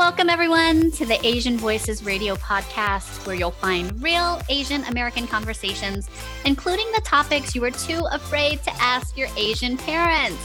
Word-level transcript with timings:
Welcome, 0.00 0.30
everyone, 0.30 0.90
to 0.92 1.04
the 1.04 1.20
Asian 1.26 1.58
Voices 1.58 2.02
Radio 2.02 2.34
podcast, 2.36 3.26
where 3.26 3.36
you'll 3.36 3.50
find 3.50 4.02
real 4.02 4.40
Asian 4.48 4.82
American 4.84 5.26
conversations, 5.26 6.08
including 6.46 6.90
the 6.92 7.02
topics 7.02 7.54
you 7.54 7.60
were 7.60 7.70
too 7.70 8.06
afraid 8.10 8.62
to 8.62 8.72
ask 8.80 9.18
your 9.18 9.28
Asian 9.36 9.76
parents. 9.76 10.42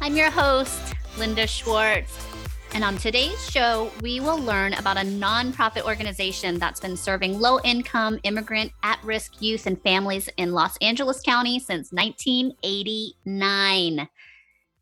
I'm 0.00 0.16
your 0.16 0.32
host, 0.32 0.80
Linda 1.16 1.46
Schwartz. 1.46 2.26
And 2.74 2.82
on 2.82 2.96
today's 2.96 3.48
show, 3.48 3.88
we 4.02 4.18
will 4.18 4.38
learn 4.38 4.72
about 4.72 4.96
a 4.96 5.02
nonprofit 5.02 5.84
organization 5.84 6.58
that's 6.58 6.80
been 6.80 6.96
serving 6.96 7.38
low 7.38 7.60
income, 7.60 8.18
immigrant, 8.24 8.72
at 8.82 8.98
risk 9.04 9.40
youth 9.40 9.68
and 9.68 9.80
families 9.82 10.28
in 10.38 10.54
Los 10.54 10.76
Angeles 10.78 11.20
County 11.20 11.60
since 11.60 11.92
1989. 11.92 14.08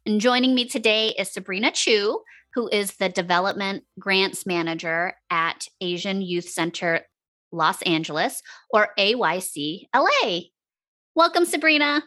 And 0.07 0.21
joining 0.23 0.55
me 0.55 0.65
today 0.65 1.09
is 1.19 1.31
Sabrina 1.31 1.71
Chu, 1.71 2.23
who 2.55 2.69
is 2.69 2.97
the 2.97 3.09
Development 3.09 3.85
Grants 3.99 4.47
Manager 4.47 5.15
at 5.31 5.67
Asian 5.81 6.23
Youth 6.23 6.49
Center 6.49 7.03
Los 7.53 7.83
Angeles, 7.83 8.43
or 8.71 8.91
AYC 8.99 9.87
LA. 9.95 10.41
Welcome, 11.15 11.45
Sabrina. 11.45 12.05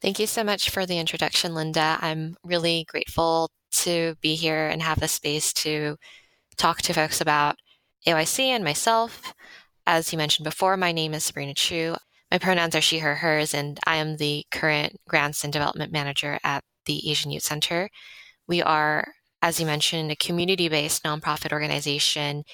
Thank 0.00 0.18
you 0.18 0.26
so 0.26 0.44
much 0.44 0.70
for 0.70 0.86
the 0.86 0.98
introduction, 0.98 1.54
Linda. 1.54 1.98
I'm 2.00 2.36
really 2.44 2.86
grateful 2.88 3.50
to 3.70 4.16
be 4.20 4.34
here 4.34 4.68
and 4.68 4.82
have 4.82 5.00
the 5.00 5.08
space 5.08 5.52
to 5.54 5.96
talk 6.56 6.82
to 6.82 6.92
folks 6.92 7.20
about 7.20 7.56
AYC 8.06 8.46
and 8.46 8.64
myself. 8.64 9.34
As 9.86 10.12
you 10.12 10.18
mentioned 10.18 10.44
before, 10.44 10.76
my 10.76 10.92
name 10.92 11.14
is 11.14 11.24
Sabrina 11.24 11.54
Chu. 11.54 11.96
My 12.30 12.38
pronouns 12.38 12.74
are 12.74 12.80
she, 12.80 12.98
her, 12.98 13.16
hers, 13.16 13.54
and 13.54 13.78
I 13.86 13.96
am 13.96 14.16
the 14.16 14.44
current 14.50 14.96
Grants 15.08 15.44
and 15.44 15.52
Development 15.52 15.92
Manager 15.92 16.38
at 16.44 16.62
the 16.84 17.10
Asian 17.10 17.30
Youth 17.30 17.42
Center. 17.42 17.88
We 18.46 18.62
are, 18.62 19.12
as 19.42 19.60
you 19.60 19.66
mentioned, 19.66 20.10
a 20.10 20.16
community 20.16 20.68
based 20.68 21.04
nonprofit 21.04 21.52
organization 21.52 22.44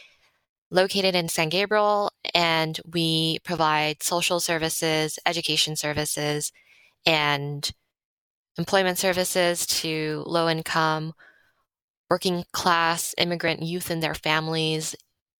located 0.71 1.15
in 1.15 1.29
San 1.29 1.49
Gabriel, 1.49 2.11
and 2.35 2.81
we 2.93 3.39
provide 3.45 4.03
social 4.03 4.41
services, 4.41 5.19
education 5.25 5.77
services, 5.77 6.53
and 7.07 7.71
employment 8.59 8.99
services 8.99 9.67
to 9.67 10.25
low 10.27 10.49
income, 10.49 11.13
working 12.11 12.45
class 12.53 13.15
immigrant 13.19 13.63
youth 13.63 13.91
and 13.91 14.03
their 14.03 14.15
families, 14.15 14.95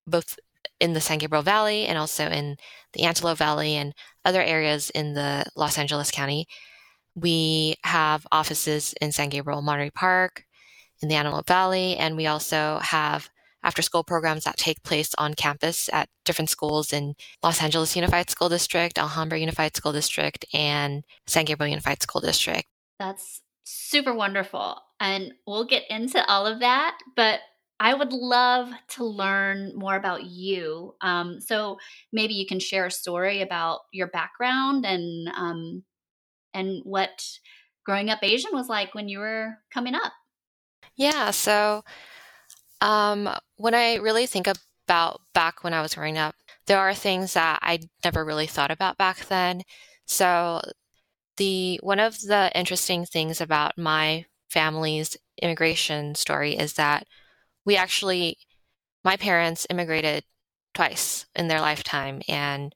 both 0.07 0.39
in 0.79 0.93
the 0.93 1.01
San 1.01 1.17
Gabriel 1.17 1.43
Valley 1.43 1.85
and 1.85 1.97
also 1.97 2.27
in 2.27 2.57
the 2.93 3.03
Antelope 3.03 3.37
Valley 3.37 3.75
and 3.75 3.93
other 4.23 4.41
areas 4.41 4.89
in 4.89 5.13
the 5.13 5.45
Los 5.55 5.77
Angeles 5.77 6.11
County. 6.11 6.45
We 7.15 7.75
have 7.83 8.27
offices 8.31 8.93
in 8.99 9.11
San 9.11 9.29
Gabriel, 9.29 9.61
Monterey 9.61 9.91
Park, 9.91 10.43
in 11.01 11.09
the 11.09 11.15
Antelope 11.15 11.47
Valley, 11.47 11.97
and 11.97 12.15
we 12.15 12.27
also 12.27 12.79
have 12.81 13.29
after 13.63 13.81
school 13.81 14.03
programs 14.03 14.43
that 14.43 14.57
take 14.57 14.83
place 14.83 15.13
on 15.17 15.33
campus 15.33 15.89
at 15.91 16.07
different 16.23 16.49
schools 16.49 16.93
in 16.93 17.15
Los 17.41 17.61
Angeles 17.61 17.95
Unified 17.95 18.29
School 18.29 18.47
District, 18.47 18.97
Alhambra 18.97 19.39
Unified 19.39 19.75
School 19.75 19.91
District, 19.91 20.45
and 20.53 21.03
San 21.25 21.45
Gabriel 21.45 21.71
Unified 21.71 22.01
School 22.01 22.21
District. 22.21 22.65
That's 22.99 23.41
super 23.63 24.13
wonderful. 24.13 24.77
And 24.99 25.33
we'll 25.47 25.65
get 25.65 25.83
into 25.89 26.23
all 26.27 26.45
of 26.45 26.59
that, 26.59 26.97
but 27.15 27.39
I 27.79 27.93
would 27.93 28.13
love 28.13 28.69
to 28.89 29.03
learn 29.03 29.73
more 29.75 29.95
about 29.95 30.23
you. 30.23 30.95
Um, 31.01 31.41
so 31.41 31.77
maybe 32.13 32.35
you 32.35 32.45
can 32.45 32.59
share 32.59 32.85
a 32.85 32.91
story 32.91 33.41
about 33.41 33.79
your 33.91 34.07
background 34.07 34.85
and 34.85 35.27
um, 35.35 35.83
and 36.53 36.81
what 36.85 37.21
growing 37.85 38.09
up 38.09 38.19
Asian 38.21 38.51
was 38.53 38.69
like 38.69 38.95
when 38.95 39.09
you 39.09 39.19
were 39.19 39.57
coming 39.73 39.93
up. 39.93 40.13
Yeah. 40.95 41.31
So 41.31 41.83
um, 42.81 43.29
when 43.57 43.73
I 43.73 43.95
really 43.95 44.25
think 44.25 44.47
about 44.87 45.21
back 45.33 45.63
when 45.63 45.73
I 45.73 45.81
was 45.81 45.95
growing 45.95 46.17
up, 46.17 46.35
there 46.67 46.79
are 46.79 46.93
things 46.93 47.33
that 47.33 47.59
I 47.61 47.79
never 48.03 48.25
really 48.25 48.47
thought 48.47 48.71
about 48.71 48.97
back 48.97 49.27
then. 49.27 49.63
So 50.05 50.61
the 51.37 51.79
one 51.83 51.99
of 51.99 52.19
the 52.21 52.51
interesting 52.55 53.05
things 53.05 53.41
about 53.41 53.77
my 53.77 54.25
family's 54.49 55.17
immigration 55.41 56.15
story 56.15 56.55
is 56.55 56.73
that 56.73 57.07
we 57.65 57.75
actually 57.75 58.37
my 59.03 59.17
parents 59.17 59.67
immigrated 59.69 60.23
twice 60.73 61.25
in 61.35 61.47
their 61.47 61.61
lifetime 61.61 62.21
and 62.27 62.73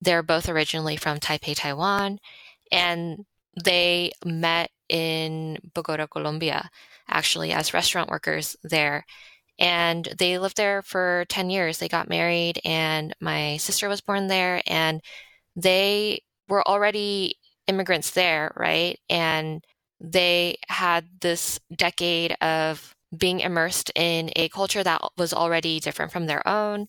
they're 0.00 0.22
both 0.22 0.48
originally 0.48 0.96
from 0.96 1.18
Taipei, 1.18 1.56
Taiwan, 1.56 2.18
and 2.70 3.24
they 3.62 4.12
met 4.24 4.70
in 4.88 5.58
Bogota, 5.74 6.06
Colombia, 6.06 6.70
actually 7.08 7.52
as 7.52 7.74
restaurant 7.74 8.10
workers 8.10 8.56
there. 8.62 9.04
And 9.58 10.08
they 10.18 10.38
lived 10.38 10.56
there 10.56 10.82
for 10.82 11.24
10 11.28 11.48
years. 11.50 11.78
They 11.78 11.88
got 11.88 12.10
married, 12.10 12.60
and 12.64 13.14
my 13.20 13.56
sister 13.56 13.88
was 13.88 14.02
born 14.02 14.26
there, 14.26 14.60
and 14.66 15.00
they 15.54 16.20
were 16.48 16.66
already 16.68 17.36
immigrants 17.66 18.10
there, 18.10 18.52
right? 18.56 18.98
And 19.08 19.64
they 19.98 20.58
had 20.68 21.08
this 21.22 21.58
decade 21.74 22.32
of 22.42 22.94
being 23.16 23.40
immersed 23.40 23.90
in 23.94 24.30
a 24.36 24.48
culture 24.50 24.84
that 24.84 25.00
was 25.16 25.32
already 25.32 25.80
different 25.80 26.12
from 26.12 26.26
their 26.26 26.46
own. 26.46 26.86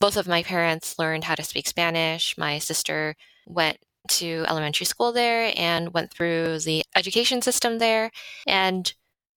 Both 0.00 0.16
of 0.16 0.26
my 0.26 0.42
parents 0.42 0.98
learned 0.98 1.24
how 1.24 1.34
to 1.34 1.42
speak 1.42 1.66
Spanish. 1.68 2.34
My 2.38 2.58
sister 2.58 3.14
went 3.46 3.78
to 4.06 4.44
elementary 4.48 4.86
school 4.86 5.12
there 5.12 5.52
and 5.56 5.94
went 5.94 6.10
through 6.12 6.60
the 6.60 6.82
education 6.94 7.42
system 7.42 7.78
there. 7.78 8.10
And 8.46 8.92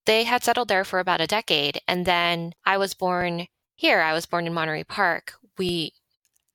they 0.06 0.24
had 0.24 0.44
settled 0.44 0.68
there 0.68 0.84
for 0.84 1.00
about 1.00 1.22
a 1.22 1.28
decade. 1.28 1.81
And 1.88 2.06
then 2.06 2.53
I 2.66 2.78
was 2.78 2.94
born 2.94 3.47
here. 3.75 4.02
I 4.02 4.13
was 4.13 4.25
born 4.25 4.47
in 4.47 4.53
Monterey 4.53 4.84
Park. 4.84 5.34
We 5.57 5.94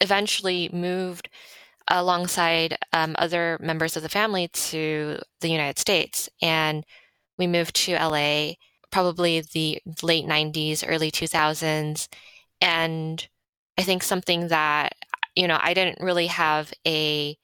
eventually 0.01 0.69
moved 0.73 1.29
alongside 1.89 2.79
um, 2.93 3.15
other 3.19 3.59
members 3.61 3.97
of 3.97 4.03
the 4.03 4.09
family 4.09 4.49
to 4.49 5.19
the 5.41 5.49
United 5.49 5.79
States. 5.79 6.29
And 6.41 6.85
we 7.39 7.47
moved 7.47 7.77
to 7.77 7.95
LA 7.95 8.55
probably 8.91 9.41
the 9.41 9.81
late 10.03 10.25
90s, 10.25 10.85
early 10.87 11.11
2000s. 11.11 12.09
And 12.61 13.29
I 13.77 13.83
think 13.83 14.03
something 14.03 14.49
that, 14.49 14.95
you 15.35 15.49
know, 15.49 15.59
I 15.61 15.75
didn't 15.75 16.01
really 16.01 16.29
have 16.29 16.73
a, 16.87 17.37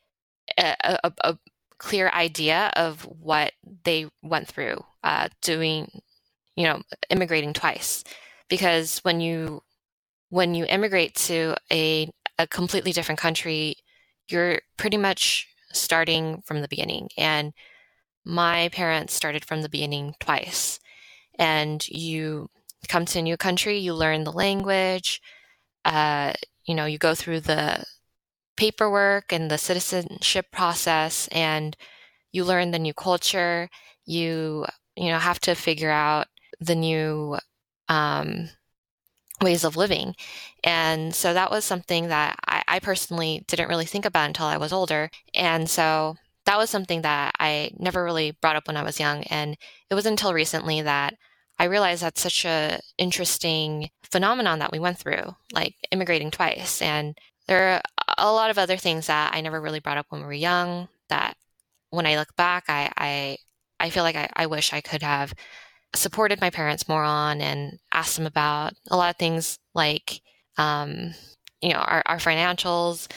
a, 0.59 0.99
a, 1.05 1.13
a 1.25 1.39
clear 1.79 2.11
idea 2.11 2.71
of 2.77 3.03
what 3.03 3.53
they 3.85 4.07
went 4.23 4.49
through 4.49 4.85
uh, 5.03 5.29
doing, 5.41 6.03
you 6.57 6.65
know, 6.65 6.83
immigrating 7.09 7.53
twice. 7.53 8.05
Because 8.49 8.99
when 8.99 9.21
you 9.21 9.63
when 10.31 10.55
you 10.55 10.65
immigrate 10.67 11.15
to 11.15 11.57
a, 11.73 12.09
a 12.39 12.47
completely 12.47 12.93
different 12.93 13.21
country, 13.21 13.77
you're 14.29 14.61
pretty 14.77 14.97
much 14.97 15.49
starting 15.73 16.43
from 16.47 16.61
the 16.61 16.69
beginning. 16.69 17.09
And 17.19 17.53
my 18.25 18.69
parents 18.69 19.15
started 19.15 19.45
from 19.45 19.63
the 19.63 19.69
beginning 19.69 20.15
twice. 20.21 20.79
And 21.39 21.87
you 21.89 22.49
come 22.89 23.05
to 23.07 23.19
a 23.19 23.23
new 23.23 23.37
country, 23.37 23.79
you 23.79 23.95
learn 23.95 24.25
the 24.25 24.33
language, 24.33 25.21
uh, 25.85 26.33
you 26.65 26.75
know, 26.75 26.85
you 26.85 26.99
go 26.99 27.15
through 27.15 27.41
the 27.41 27.85
paperwork 28.57 29.33
and 29.33 29.51
the 29.51 29.59
citizenship 29.59 30.47
process, 30.53 31.29
and 31.29 31.77
you 32.33 32.45
learn 32.45 32.71
the 32.71 32.79
new 32.79 32.95
culture. 32.95 33.69
You, 34.07 34.67
you 34.97 35.09
know, 35.11 35.19
have 35.19 35.41
to 35.41 35.55
figure 35.55 35.91
out 35.91 36.27
the 36.61 36.75
new 36.75 37.39
um, 37.89 38.51
ways 39.43 39.65
of 39.65 39.77
living. 39.77 40.15
And 40.65 41.15
so 41.15 41.33
that 41.33 41.51
was 41.51 41.65
something 41.65 42.09
that 42.09 42.39
I, 42.47 42.63
I, 42.69 42.79
personally 42.81 43.45
didn't 43.49 43.69
really 43.69 43.87
think 43.87 44.05
about 44.05 44.27
until 44.27 44.47
I 44.47 44.59
was 44.59 44.73
older. 44.73 45.11
And 45.35 45.69
so 45.69 46.17
that 46.47 46.59
was 46.59 46.71
something 46.71 47.03
that 47.03 47.35
I 47.41 47.71
never 47.79 48.05
really 48.05 48.33
brought 48.41 48.57
up 48.57 48.67
when 48.67 48.77
I 48.77 48.83
was 48.83 49.01
young. 49.01 49.25
And 49.25 49.57
it 49.89 49.95
was 49.95 50.07
until 50.07 50.35
recently 50.35 50.83
that 50.83 51.15
I 51.59 51.65
realized 51.65 52.03
that's 52.03 52.21
such 52.21 52.45
a 52.45 52.81
interesting 52.99 53.91
phenomenon 54.03 54.59
that 54.61 54.73
we 54.73 54.79
went 54.79 54.99
through, 54.99 55.37
like 55.53 55.75
immigrating 55.91 56.31
twice. 56.31 56.81
And 56.83 57.17
there 57.49 57.75
are 57.75 57.83
a 58.21 58.33
lot 58.33 58.51
of 58.51 58.59
other 58.59 58.77
things 58.77 59.07
that 59.07 59.35
I 59.35 59.41
never 59.41 59.61
really 59.61 59.81
brought 59.81 59.99
up 59.99 60.07
when 60.11 60.21
we 60.21 60.27
were 60.27 60.33
young 60.33 60.89
that 61.09 61.37
when 61.91 62.07
I 62.07 62.17
look 62.17 62.35
back, 62.37 62.65
I, 62.69 62.91
I, 62.97 63.37
I 63.79 63.91
feel 63.91 64.03
like 64.03 64.17
I, 64.17 64.29
I 64.35 64.47
wish 64.47 64.73
I 64.73 64.81
could 64.81 65.03
have 65.03 65.35
supported 65.95 66.41
my 66.41 66.51
parents 66.51 66.89
more 66.89 67.03
on 67.03 67.41
and 67.41 67.79
asked 67.93 68.17
them 68.17 68.27
about 68.27 68.75
a 68.91 68.97
lot 68.97 69.11
of 69.11 69.17
things 69.17 69.59
like, 69.75 70.21
um, 70.57 71.15
you 71.61 71.71
know, 71.71 71.81
our, 71.81 72.03
our 72.07 72.19
financials. 72.19 73.11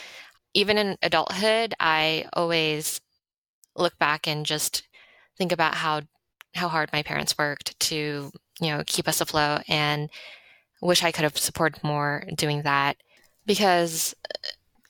Even 0.53 0.77
in 0.77 0.97
adulthood, 1.01 1.73
I 1.79 2.25
always 2.33 3.00
look 3.75 3.97
back 4.00 4.27
and 4.27 4.45
just 4.45 4.83
think 5.38 5.51
about 5.51 5.75
how 5.75 6.01
how 6.55 6.67
hard 6.67 6.91
my 6.94 7.01
parents 7.01 7.35
worked 7.38 7.79
to 7.79 8.31
you 8.61 8.69
know 8.69 8.83
keep 8.85 9.07
us 9.07 9.21
afloat 9.21 9.61
and 9.67 10.09
wish 10.81 11.03
I 11.03 11.11
could 11.11 11.23
have 11.23 11.38
supported 11.38 11.83
more 11.83 12.23
doing 12.35 12.61
that 12.63 12.97
because 13.45 14.13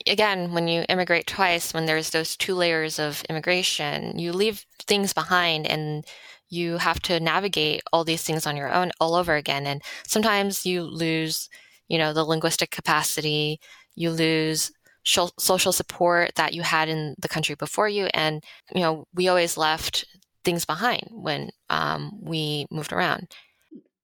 again 0.08 0.54
when 0.54 0.68
you 0.68 0.86
immigrate 0.90 1.28
twice 1.28 1.74
when 1.74 1.86
there's 1.86 2.10
those 2.12 2.36
two 2.36 2.56
layers 2.56 3.00
of 3.00 3.24
immigration 3.30 4.18
you 4.18 4.32
leave 4.32 4.66
things 4.88 5.14
behind 5.14 5.66
and 5.68 6.06
you 6.54 6.78
have 6.78 7.02
to 7.02 7.20
navigate 7.20 7.82
all 7.92 8.04
these 8.04 8.24
things 8.24 8.46
on 8.46 8.56
your 8.56 8.72
own 8.72 8.92
all 9.00 9.16
over 9.16 9.36
again. 9.36 9.66
And 9.66 9.82
sometimes 10.08 10.66
you 10.66 10.84
lose, 10.84 11.50
you 11.88 11.98
know, 11.98 12.14
the 12.14 12.24
linguistic 12.24 12.70
capacity, 12.70 13.60
you 13.96 14.12
lose 14.12 14.72
social 15.04 15.74
support 15.74 16.36
that 16.36 16.54
you 16.54 16.62
had 16.62 16.88
in 16.88 17.16
the 17.20 17.28
country 17.28 17.56
before 17.56 17.90
you. 17.90 18.08
And, 18.14 18.44
you 18.74 18.82
know, 18.82 19.06
we 19.14 19.28
always 19.28 19.58
left 19.58 20.06
things 20.46 20.64
behind 20.64 21.08
when 21.12 21.50
um, 21.70 22.20
we 22.22 22.68
moved 22.72 22.94
around. 22.94 23.28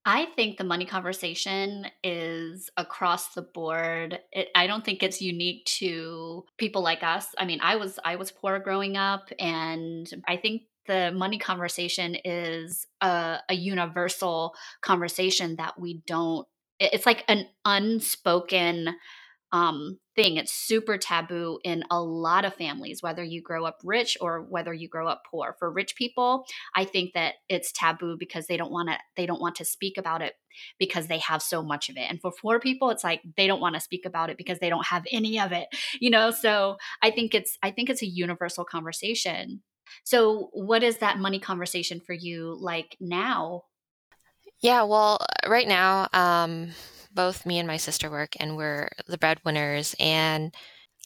I 0.06 0.26
think 0.34 0.56
the 0.56 0.64
money 0.64 0.86
conversation 0.86 1.86
is 2.02 2.70
across 2.76 3.34
the 3.34 3.42
board. 3.42 4.18
It, 4.32 4.48
I 4.54 4.66
don't 4.66 4.84
think 4.84 5.02
it's 5.02 5.20
unique 5.20 5.64
to 5.78 6.44
people 6.56 6.82
like 6.82 7.02
us. 7.02 7.26
I 7.38 7.44
mean, 7.44 7.60
I 7.60 7.76
was 7.76 7.98
I 8.04 8.16
was 8.16 8.32
poor 8.32 8.58
growing 8.58 8.96
up, 8.96 9.28
and 9.38 10.10
I 10.26 10.38
think 10.38 10.62
the 10.86 11.12
money 11.14 11.38
conversation 11.38 12.16
is 12.24 12.86
a, 13.02 13.38
a 13.48 13.54
universal 13.54 14.54
conversation 14.80 15.56
that 15.56 15.78
we 15.78 16.00
don't. 16.06 16.46
It's 16.78 17.04
like 17.04 17.24
an 17.28 17.46
unspoken 17.66 18.96
um, 19.52 19.98
thing. 20.20 20.36
It's 20.36 20.52
super 20.52 20.98
taboo 20.98 21.58
in 21.64 21.82
a 21.90 22.00
lot 22.00 22.44
of 22.44 22.54
families, 22.54 23.02
whether 23.02 23.24
you 23.24 23.40
grow 23.40 23.64
up 23.64 23.80
rich 23.82 24.18
or 24.20 24.42
whether 24.42 24.74
you 24.74 24.86
grow 24.86 25.08
up 25.08 25.22
poor. 25.30 25.56
For 25.58 25.70
rich 25.70 25.96
people, 25.96 26.44
I 26.74 26.84
think 26.84 27.14
that 27.14 27.34
it's 27.48 27.72
taboo 27.72 28.16
because 28.18 28.46
they 28.46 28.58
don't 28.58 28.70
want 28.70 28.90
to 28.90 28.98
they 29.16 29.24
don't 29.24 29.40
want 29.40 29.54
to 29.56 29.64
speak 29.64 29.96
about 29.96 30.20
it 30.20 30.34
because 30.78 31.06
they 31.06 31.18
have 31.18 31.40
so 31.40 31.62
much 31.62 31.88
of 31.88 31.96
it. 31.96 32.06
And 32.10 32.20
for 32.20 32.32
poor 32.32 32.60
people, 32.60 32.90
it's 32.90 33.04
like 33.04 33.22
they 33.36 33.46
don't 33.46 33.60
want 33.60 33.76
to 33.76 33.80
speak 33.80 34.04
about 34.04 34.28
it 34.28 34.36
because 34.36 34.58
they 34.58 34.68
don't 34.68 34.86
have 34.86 35.06
any 35.10 35.40
of 35.40 35.52
it. 35.52 35.68
You 36.00 36.08
know, 36.08 36.30
so 36.30 36.76
I 37.02 37.10
think 37.10 37.34
it's 37.34 37.58
I 37.62 37.70
think 37.70 37.90
it's 37.90 38.02
a 38.02 38.06
universal 38.06 38.64
conversation. 38.64 39.62
So, 40.04 40.48
what 40.52 40.82
is 40.82 40.98
that 40.98 41.18
money 41.18 41.38
conversation 41.38 42.00
for 42.00 42.12
you 42.14 42.56
like 42.58 42.96
now? 43.00 43.64
Yeah, 44.60 44.84
well, 44.84 45.18
right 45.46 45.68
now, 45.68 46.08
um, 46.12 46.70
both 47.12 47.46
me 47.46 47.58
and 47.58 47.66
my 47.66 47.76
sister 47.76 48.10
work 48.10 48.34
and 48.38 48.56
we're 48.56 48.88
the 49.06 49.18
breadwinners. 49.18 49.94
And 49.98 50.54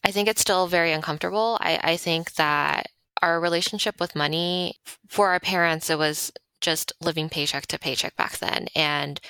I 0.05 0.11
think 0.11 0.29
it's 0.29 0.41
still 0.41 0.67
very 0.67 0.93
uncomfortable. 0.93 1.59
I, 1.61 1.81
I 1.83 1.97
think 1.97 2.35
that 2.35 2.89
our 3.23 3.41
relationship 3.41 4.01
with 4.01 4.15
money 4.15 4.75
for 5.09 5.31
our 5.31 5.41
parents, 5.41 5.89
it 5.89 5.99
was 5.99 6.31
just 6.61 6.93
living 7.01 7.29
paycheck 7.29 7.67
to 7.69 7.79
paycheck 7.79 8.17
back 8.17 8.39
then. 8.39 8.67
And 8.75 9.21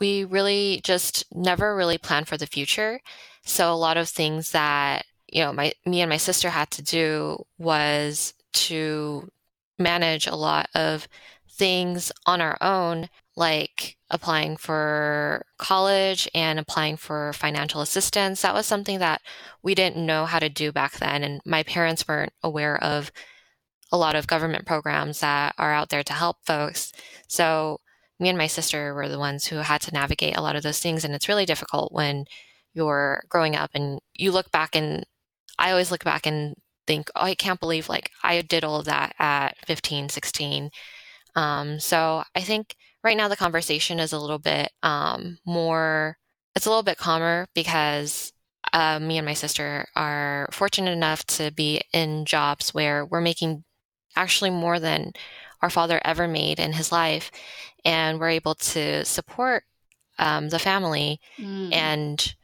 we 0.00 0.24
really 0.24 0.80
just 0.84 1.24
never 1.32 1.74
really 1.74 1.98
planned 1.98 2.28
for 2.28 2.36
the 2.36 2.46
future. 2.46 3.00
So 3.44 3.72
a 3.72 3.74
lot 3.74 3.96
of 3.96 4.08
things 4.08 4.52
that, 4.52 5.04
you 5.28 5.42
know, 5.42 5.52
my 5.52 5.72
me 5.84 6.00
and 6.00 6.10
my 6.10 6.16
sister 6.16 6.50
had 6.50 6.70
to 6.72 6.82
do 6.82 7.44
was 7.58 8.34
to 8.54 9.28
manage 9.78 10.26
a 10.26 10.36
lot 10.36 10.68
of 10.74 11.08
things 11.50 12.12
on 12.26 12.40
our 12.40 12.58
own 12.60 13.08
like 13.36 13.96
applying 14.10 14.56
for 14.56 15.44
college 15.58 16.28
and 16.34 16.58
applying 16.58 16.96
for 16.96 17.32
financial 17.32 17.80
assistance. 17.80 18.42
That 18.42 18.54
was 18.54 18.66
something 18.66 19.00
that 19.00 19.20
we 19.62 19.74
didn't 19.74 20.04
know 20.04 20.24
how 20.24 20.38
to 20.38 20.48
do 20.48 20.70
back 20.70 20.98
then. 20.98 21.24
And 21.24 21.40
my 21.44 21.62
parents 21.64 22.06
weren't 22.06 22.32
aware 22.42 22.82
of 22.82 23.10
a 23.90 23.98
lot 23.98 24.14
of 24.14 24.26
government 24.26 24.66
programs 24.66 25.20
that 25.20 25.54
are 25.58 25.72
out 25.72 25.88
there 25.88 26.02
to 26.04 26.12
help 26.12 26.38
folks. 26.46 26.92
So 27.28 27.80
me 28.20 28.28
and 28.28 28.38
my 28.38 28.46
sister 28.46 28.94
were 28.94 29.08
the 29.08 29.18
ones 29.18 29.46
who 29.46 29.56
had 29.56 29.80
to 29.82 29.92
navigate 29.92 30.36
a 30.36 30.42
lot 30.42 30.56
of 30.56 30.62
those 30.62 30.80
things. 30.80 31.04
And 31.04 31.14
it's 31.14 31.28
really 31.28 31.46
difficult 31.46 31.92
when 31.92 32.26
you're 32.72 33.24
growing 33.28 33.56
up 33.56 33.70
and 33.74 34.00
you 34.12 34.30
look 34.30 34.50
back 34.50 34.76
and 34.76 35.04
I 35.58 35.70
always 35.70 35.90
look 35.90 36.04
back 36.04 36.26
and 36.26 36.54
think, 36.86 37.10
oh, 37.16 37.22
I 37.22 37.34
can't 37.34 37.60
believe 37.60 37.88
like 37.88 38.10
I 38.22 38.42
did 38.42 38.64
all 38.64 38.80
of 38.80 38.86
that 38.86 39.14
at 39.18 39.56
15, 39.66 40.08
16. 40.08 40.70
Um, 41.36 41.80
so 41.80 42.22
I 42.34 42.40
think 42.40 42.76
right 43.02 43.16
now 43.16 43.28
the 43.28 43.36
conversation 43.36 43.98
is 43.98 44.12
a 44.12 44.18
little 44.18 44.38
bit 44.38 44.70
um, 44.82 45.38
more, 45.44 46.16
it's 46.54 46.66
a 46.66 46.70
little 46.70 46.82
bit 46.82 46.98
calmer 46.98 47.46
because 47.54 48.32
uh, 48.72 48.98
me 48.98 49.18
and 49.18 49.26
my 49.26 49.34
sister 49.34 49.86
are 49.94 50.48
fortunate 50.52 50.92
enough 50.92 51.24
to 51.26 51.50
be 51.50 51.80
in 51.92 52.24
jobs 52.24 52.72
where 52.72 53.04
we're 53.04 53.20
making 53.20 53.64
actually 54.16 54.50
more 54.50 54.80
than 54.80 55.12
our 55.62 55.70
father 55.70 56.00
ever 56.04 56.26
made 56.26 56.58
in 56.58 56.72
his 56.72 56.92
life. 56.92 57.30
And 57.84 58.18
we're 58.18 58.30
able 58.30 58.54
to 58.54 59.04
support 59.04 59.64
um, 60.18 60.48
the 60.48 60.58
family. 60.58 61.20
Mm. 61.38 61.74
And 61.74 62.34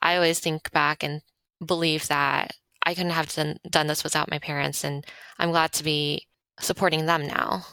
I 0.00 0.16
always 0.16 0.40
think 0.40 0.70
back 0.72 1.02
and 1.02 1.22
believe 1.64 2.08
that 2.08 2.52
I 2.84 2.94
couldn't 2.94 3.12
have 3.12 3.32
done, 3.32 3.58
done 3.70 3.86
this 3.86 4.02
without 4.02 4.30
my 4.30 4.38
parents. 4.38 4.82
And 4.82 5.06
I'm 5.38 5.50
glad 5.50 5.72
to 5.74 5.84
be 5.84 6.26
supporting 6.58 7.06
them 7.06 7.26
now. 7.26 7.64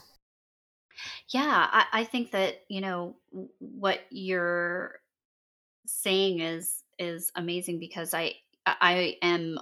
Yeah, 1.30 1.68
I, 1.72 1.86
I 1.94 2.04
think 2.06 2.32
that, 2.32 2.62
you 2.70 2.82
know, 2.82 3.16
what 3.60 4.02
you're 4.10 4.96
saying 5.88 6.40
is 6.42 6.84
is 7.00 7.32
amazing 7.36 7.80
because 7.80 8.14
I 8.14 8.36
I 8.66 9.18
am 9.22 9.60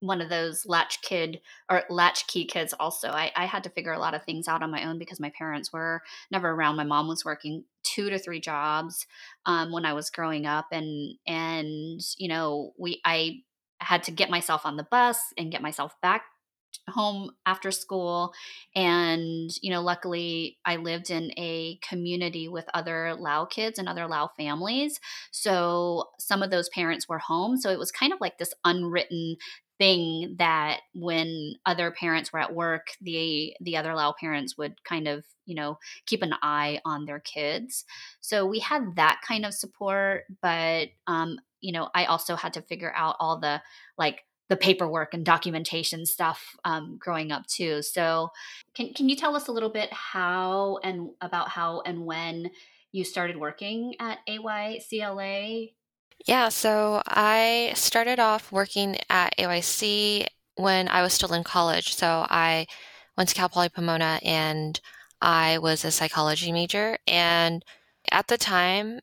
one 0.00 0.20
of 0.22 0.30
those 0.30 0.66
latch 0.66 1.02
kid 1.02 1.40
or 1.70 1.84
latchkey 1.90 2.46
kids 2.46 2.74
also. 2.80 3.08
I, 3.10 3.32
I 3.36 3.46
had 3.46 3.64
to 3.64 3.70
figure 3.70 3.92
a 3.92 3.98
lot 3.98 4.14
of 4.14 4.24
things 4.24 4.48
out 4.48 4.62
on 4.62 4.70
my 4.70 4.86
own 4.86 4.98
because 4.98 5.20
my 5.20 5.30
parents 5.36 5.72
were 5.72 6.02
never 6.30 6.50
around. 6.50 6.76
My 6.76 6.84
mom 6.84 7.08
was 7.08 7.24
working 7.24 7.64
two 7.82 8.10
to 8.10 8.18
three 8.18 8.40
jobs 8.40 9.06
um, 9.46 9.72
when 9.72 9.84
i 9.84 9.92
was 9.92 10.10
growing 10.10 10.46
up 10.46 10.66
and 10.72 11.16
and 11.26 12.00
you 12.18 12.28
know 12.28 12.72
we 12.78 13.00
i 13.04 13.38
had 13.80 14.02
to 14.02 14.10
get 14.10 14.30
myself 14.30 14.66
on 14.66 14.76
the 14.76 14.86
bus 14.90 15.18
and 15.38 15.50
get 15.52 15.62
myself 15.62 15.94
back 16.02 16.24
home 16.88 17.30
after 17.46 17.70
school 17.70 18.32
and 18.74 19.50
you 19.62 19.70
know 19.70 19.80
luckily 19.80 20.58
i 20.64 20.76
lived 20.76 21.10
in 21.10 21.30
a 21.38 21.78
community 21.88 22.48
with 22.48 22.64
other 22.74 23.14
lao 23.18 23.44
kids 23.44 23.78
and 23.78 23.88
other 23.88 24.06
lao 24.06 24.28
families 24.36 24.98
so 25.30 26.04
some 26.18 26.42
of 26.42 26.50
those 26.50 26.68
parents 26.70 27.08
were 27.08 27.18
home 27.18 27.56
so 27.56 27.70
it 27.70 27.78
was 27.78 27.90
kind 27.92 28.12
of 28.12 28.20
like 28.20 28.38
this 28.38 28.54
unwritten 28.64 29.36
thing 29.78 30.36
that 30.38 30.80
when 30.94 31.54
other 31.64 31.90
parents 31.90 32.32
were 32.32 32.38
at 32.38 32.54
work 32.54 32.88
the 33.00 33.54
the 33.60 33.76
other 33.76 33.94
lao 33.94 34.12
parents 34.20 34.56
would 34.58 34.74
kind 34.84 35.08
of 35.08 35.24
you 35.46 35.54
know 35.54 35.78
keep 36.06 36.22
an 36.22 36.34
eye 36.42 36.80
on 36.84 37.06
their 37.06 37.18
kids. 37.18 37.84
So 38.20 38.46
we 38.46 38.60
had 38.60 38.96
that 38.96 39.20
kind 39.26 39.44
of 39.44 39.54
support 39.54 40.24
but 40.42 40.88
um 41.06 41.38
you 41.60 41.72
know 41.72 41.88
i 41.94 42.04
also 42.04 42.36
had 42.36 42.52
to 42.54 42.62
figure 42.62 42.92
out 42.94 43.16
all 43.18 43.40
the 43.40 43.60
like 43.98 44.20
the 44.50 44.56
paperwork 44.56 45.14
and 45.14 45.24
documentation 45.24 46.04
stuff 46.04 46.56
um, 46.64 46.96
growing 46.98 47.32
up 47.32 47.46
too. 47.46 47.80
So, 47.80 48.30
can 48.74 48.92
can 48.92 49.08
you 49.08 49.16
tell 49.16 49.34
us 49.34 49.48
a 49.48 49.52
little 49.52 49.70
bit 49.70 49.90
how 49.92 50.78
and 50.82 51.10
about 51.22 51.48
how 51.48 51.80
and 51.86 52.04
when 52.04 52.50
you 52.92 53.04
started 53.04 53.36
working 53.36 53.94
at 54.00 54.18
AYCLA? 54.28 55.72
Yeah, 56.26 56.50
so 56.50 57.00
I 57.06 57.72
started 57.76 58.18
off 58.18 58.52
working 58.52 58.98
at 59.08 59.34
AYC 59.38 60.26
when 60.56 60.88
I 60.88 61.00
was 61.00 61.14
still 61.14 61.32
in 61.32 61.44
college. 61.44 61.94
So 61.94 62.26
I 62.28 62.66
went 63.16 63.30
to 63.30 63.34
Cal 63.34 63.48
Poly 63.48 63.70
Pomona 63.70 64.20
and 64.22 64.78
I 65.22 65.58
was 65.58 65.84
a 65.84 65.90
psychology 65.90 66.52
major. 66.52 66.98
And 67.06 67.64
at 68.10 68.26
the 68.26 68.36
time, 68.36 69.00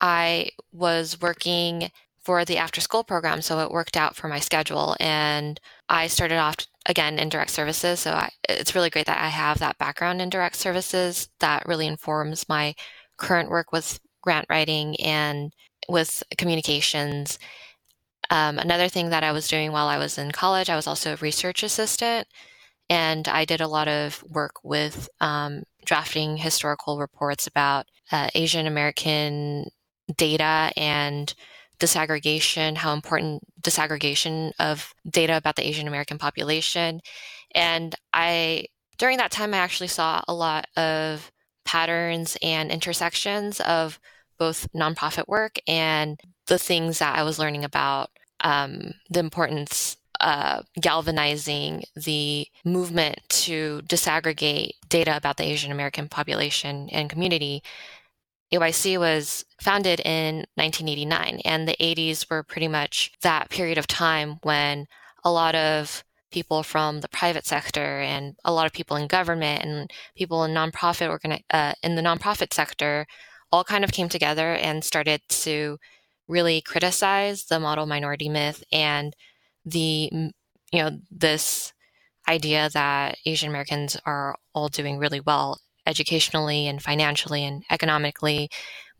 I 0.00 0.50
was 0.72 1.20
working 1.20 1.90
for 2.30 2.44
the 2.44 2.58
after 2.58 2.80
school 2.80 3.02
program. 3.02 3.42
So 3.42 3.58
it 3.58 3.72
worked 3.72 3.96
out 3.96 4.14
for 4.14 4.28
my 4.28 4.38
schedule. 4.38 4.94
And 5.00 5.58
I 5.88 6.06
started 6.06 6.36
off 6.36 6.58
again 6.86 7.18
in 7.18 7.28
direct 7.28 7.50
services. 7.50 7.98
So 7.98 8.12
I, 8.12 8.30
it's 8.48 8.72
really 8.72 8.88
great 8.88 9.06
that 9.06 9.20
I 9.20 9.30
have 9.30 9.58
that 9.58 9.78
background 9.78 10.22
in 10.22 10.30
direct 10.30 10.54
services 10.54 11.28
that 11.40 11.66
really 11.66 11.88
informs 11.88 12.48
my 12.48 12.76
current 13.16 13.50
work 13.50 13.72
with 13.72 13.98
grant 14.22 14.46
writing 14.48 14.94
and 15.00 15.52
with 15.88 16.22
communications. 16.38 17.40
Um, 18.30 18.60
another 18.60 18.86
thing 18.86 19.10
that 19.10 19.24
I 19.24 19.32
was 19.32 19.48
doing 19.48 19.72
while 19.72 19.88
I 19.88 19.98
was 19.98 20.16
in 20.16 20.30
college, 20.30 20.70
I 20.70 20.76
was 20.76 20.86
also 20.86 21.14
a 21.14 21.16
research 21.16 21.64
assistant. 21.64 22.28
And 22.88 23.26
I 23.26 23.44
did 23.44 23.60
a 23.60 23.66
lot 23.66 23.88
of 23.88 24.22
work 24.22 24.62
with 24.62 25.08
um, 25.20 25.64
drafting 25.84 26.36
historical 26.36 27.00
reports 27.00 27.48
about 27.48 27.86
uh, 28.12 28.28
Asian 28.36 28.68
American 28.68 29.68
data 30.16 30.70
and 30.76 31.34
disaggregation, 31.80 32.76
how 32.76 32.92
important 32.92 33.42
disaggregation 33.60 34.52
of 34.58 34.94
data 35.08 35.36
about 35.36 35.56
the 35.56 35.66
Asian 35.66 35.88
American 35.88 36.18
population. 36.18 37.00
And 37.54 37.94
I, 38.12 38.66
during 38.98 39.18
that 39.18 39.32
time, 39.32 39.54
I 39.54 39.58
actually 39.58 39.88
saw 39.88 40.22
a 40.28 40.34
lot 40.34 40.66
of 40.76 41.32
patterns 41.64 42.36
and 42.42 42.70
intersections 42.70 43.60
of 43.60 43.98
both 44.38 44.68
nonprofit 44.72 45.26
work 45.26 45.58
and 45.66 46.20
the 46.46 46.58
things 46.58 46.98
that 46.98 47.18
I 47.18 47.22
was 47.22 47.38
learning 47.38 47.64
about 47.64 48.10
um, 48.40 48.92
the 49.10 49.20
importance 49.20 49.96
uh, 50.20 50.62
galvanizing 50.80 51.82
the 51.96 52.46
movement 52.64 53.18
to 53.28 53.80
disaggregate 53.86 54.72
data 54.88 55.16
about 55.16 55.38
the 55.38 55.44
Asian 55.44 55.72
American 55.72 56.08
population 56.08 56.88
and 56.90 57.08
community 57.08 57.62
AYC 58.52 58.98
was 58.98 59.44
founded 59.60 60.00
in 60.00 60.46
1989, 60.56 61.40
and 61.44 61.68
the 61.68 61.76
80s 61.80 62.28
were 62.28 62.42
pretty 62.42 62.68
much 62.68 63.12
that 63.22 63.48
period 63.48 63.78
of 63.78 63.86
time 63.86 64.38
when 64.42 64.86
a 65.24 65.30
lot 65.30 65.54
of 65.54 66.04
people 66.30 66.62
from 66.62 67.00
the 67.00 67.08
private 67.08 67.46
sector 67.46 68.00
and 68.00 68.34
a 68.44 68.52
lot 68.52 68.66
of 68.66 68.72
people 68.72 68.96
in 68.96 69.06
government 69.06 69.64
and 69.64 69.90
people 70.16 70.44
in 70.44 70.52
nonprofit 70.52 71.08
organi- 71.08 71.42
uh, 71.50 71.74
in 71.82 71.94
the 71.96 72.02
nonprofit 72.02 72.52
sector 72.52 73.06
all 73.52 73.64
kind 73.64 73.84
of 73.84 73.92
came 73.92 74.08
together 74.08 74.54
and 74.54 74.84
started 74.84 75.20
to 75.28 75.78
really 76.28 76.60
criticize 76.60 77.46
the 77.46 77.58
model 77.58 77.86
minority 77.86 78.28
myth 78.28 78.62
and 78.72 79.14
the 79.64 80.08
you 80.72 80.82
know 80.82 80.98
this 81.10 81.72
idea 82.28 82.70
that 82.72 83.18
Asian 83.26 83.48
Americans 83.48 83.96
are 84.06 84.36
all 84.54 84.68
doing 84.68 84.98
really 84.98 85.20
well 85.20 85.58
educationally 85.86 86.66
and 86.66 86.82
financially 86.82 87.44
and 87.44 87.64
economically 87.70 88.48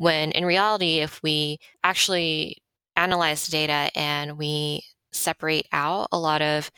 when 0.01 0.31
in 0.33 0.47
reality 0.47 1.01
if 1.01 1.23
we 1.23 1.59
actually 1.85 2.57
analyze 2.97 3.45
the 3.45 3.53
data 3.53 3.91
and 3.95 4.39
we 4.39 4.83
separate 5.13 5.67
out 5.73 6.09
a 6.13 6.19
lot 6.19 6.41
of 6.41 6.71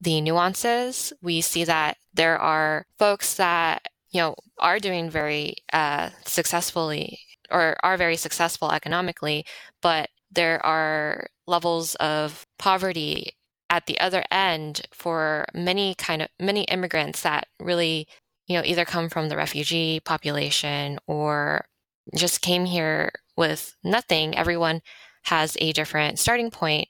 the 0.00 0.20
nuances, 0.20 1.12
we 1.22 1.40
see 1.40 1.64
that 1.64 1.96
there 2.12 2.38
are 2.38 2.84
folks 2.98 3.34
that 3.34 3.88
you 4.10 4.20
know 4.20 4.34
are 4.58 4.78
doing 4.78 5.08
very 5.10 5.54
uh, 5.72 6.10
successfully 6.24 7.18
or 7.50 7.76
are 7.82 7.96
very 7.96 8.16
successful 8.16 8.70
economically, 8.70 9.44
but 9.80 10.10
there 10.30 10.64
are 10.66 11.28
levels 11.46 11.94
of 11.96 12.46
poverty 12.58 13.32
at 13.70 13.86
the 13.86 13.98
other 14.00 14.22
end 14.30 14.82
for 14.92 15.46
many 15.54 15.94
kind 15.94 16.22
of 16.22 16.28
many 16.38 16.64
immigrants 16.64 17.22
that 17.22 17.46
really 17.58 18.06
you 18.46 18.56
know 18.56 18.62
either 18.64 18.84
come 18.84 19.08
from 19.08 19.28
the 19.28 19.36
refugee 19.36 20.00
population 20.00 20.98
or 21.06 21.66
just 22.14 22.40
came 22.40 22.64
here 22.64 23.10
with 23.36 23.76
nothing 23.82 24.36
everyone 24.36 24.80
has 25.24 25.56
a 25.60 25.72
different 25.72 26.18
starting 26.18 26.50
point 26.50 26.88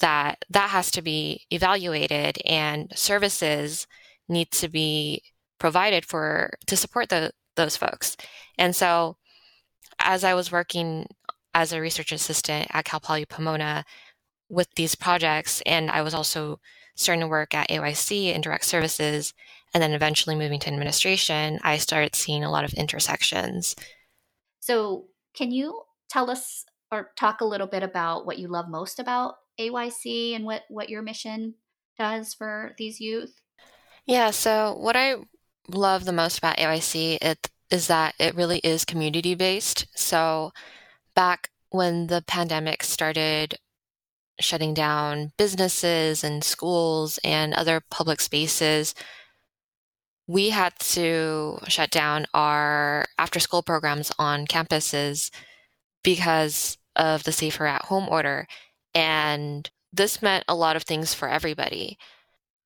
that 0.00 0.44
that 0.50 0.70
has 0.70 0.90
to 0.90 1.02
be 1.02 1.46
evaluated 1.50 2.38
and 2.44 2.92
services 2.94 3.86
need 4.28 4.50
to 4.50 4.68
be 4.68 5.22
provided 5.58 6.04
for 6.04 6.52
to 6.66 6.76
support 6.76 7.08
the, 7.08 7.32
those 7.56 7.76
folks. 7.76 8.16
And 8.58 8.74
so 8.74 9.16
as 9.98 10.24
I 10.24 10.34
was 10.34 10.52
working 10.52 11.06
as 11.54 11.72
a 11.72 11.80
research 11.80 12.12
assistant 12.12 12.68
at 12.72 12.84
Cal 12.84 13.00
Poly 13.00 13.24
Pomona 13.24 13.84
with 14.48 14.68
these 14.74 14.94
projects, 14.94 15.62
and 15.64 15.90
I 15.90 16.02
was 16.02 16.14
also 16.14 16.60
starting 16.94 17.20
to 17.20 17.28
work 17.28 17.54
at 17.54 17.68
AYC 17.68 18.34
in 18.34 18.40
direct 18.40 18.64
services, 18.64 19.32
and 19.76 19.82
then 19.82 19.92
eventually 19.92 20.34
moving 20.34 20.58
to 20.58 20.68
administration, 20.68 21.60
I 21.62 21.76
started 21.76 22.16
seeing 22.16 22.42
a 22.42 22.50
lot 22.50 22.64
of 22.64 22.72
intersections. 22.72 23.76
So, 24.58 25.08
can 25.34 25.50
you 25.50 25.82
tell 26.08 26.30
us 26.30 26.64
or 26.90 27.10
talk 27.14 27.42
a 27.42 27.44
little 27.44 27.66
bit 27.66 27.82
about 27.82 28.24
what 28.24 28.38
you 28.38 28.48
love 28.48 28.70
most 28.70 28.98
about 28.98 29.34
AYC 29.60 30.34
and 30.34 30.46
what, 30.46 30.62
what 30.70 30.88
your 30.88 31.02
mission 31.02 31.56
does 31.98 32.32
for 32.32 32.72
these 32.78 33.02
youth? 33.02 33.38
Yeah, 34.06 34.30
so 34.30 34.74
what 34.80 34.96
I 34.96 35.16
love 35.68 36.06
the 36.06 36.12
most 36.12 36.38
about 36.38 36.56
AYC 36.56 37.18
it, 37.20 37.50
is 37.70 37.86
that 37.88 38.14
it 38.18 38.34
really 38.34 38.60
is 38.60 38.86
community 38.86 39.34
based. 39.34 39.88
So 39.94 40.52
back 41.14 41.50
when 41.68 42.06
the 42.06 42.24
pandemic 42.26 42.82
started 42.82 43.58
shutting 44.40 44.72
down 44.72 45.32
businesses 45.36 46.24
and 46.24 46.42
schools 46.42 47.18
and 47.22 47.52
other 47.52 47.82
public 47.90 48.22
spaces, 48.22 48.94
we 50.26 50.50
had 50.50 50.78
to 50.78 51.58
shut 51.68 51.90
down 51.90 52.26
our 52.34 53.06
after 53.18 53.38
school 53.38 53.62
programs 53.62 54.10
on 54.18 54.46
campuses 54.46 55.30
because 56.02 56.78
of 56.96 57.24
the 57.24 57.32
safer 57.32 57.66
at 57.66 57.84
home 57.84 58.08
order. 58.08 58.46
And 58.94 59.70
this 59.92 60.22
meant 60.22 60.44
a 60.48 60.54
lot 60.54 60.76
of 60.76 60.82
things 60.82 61.14
for 61.14 61.28
everybody. 61.28 61.98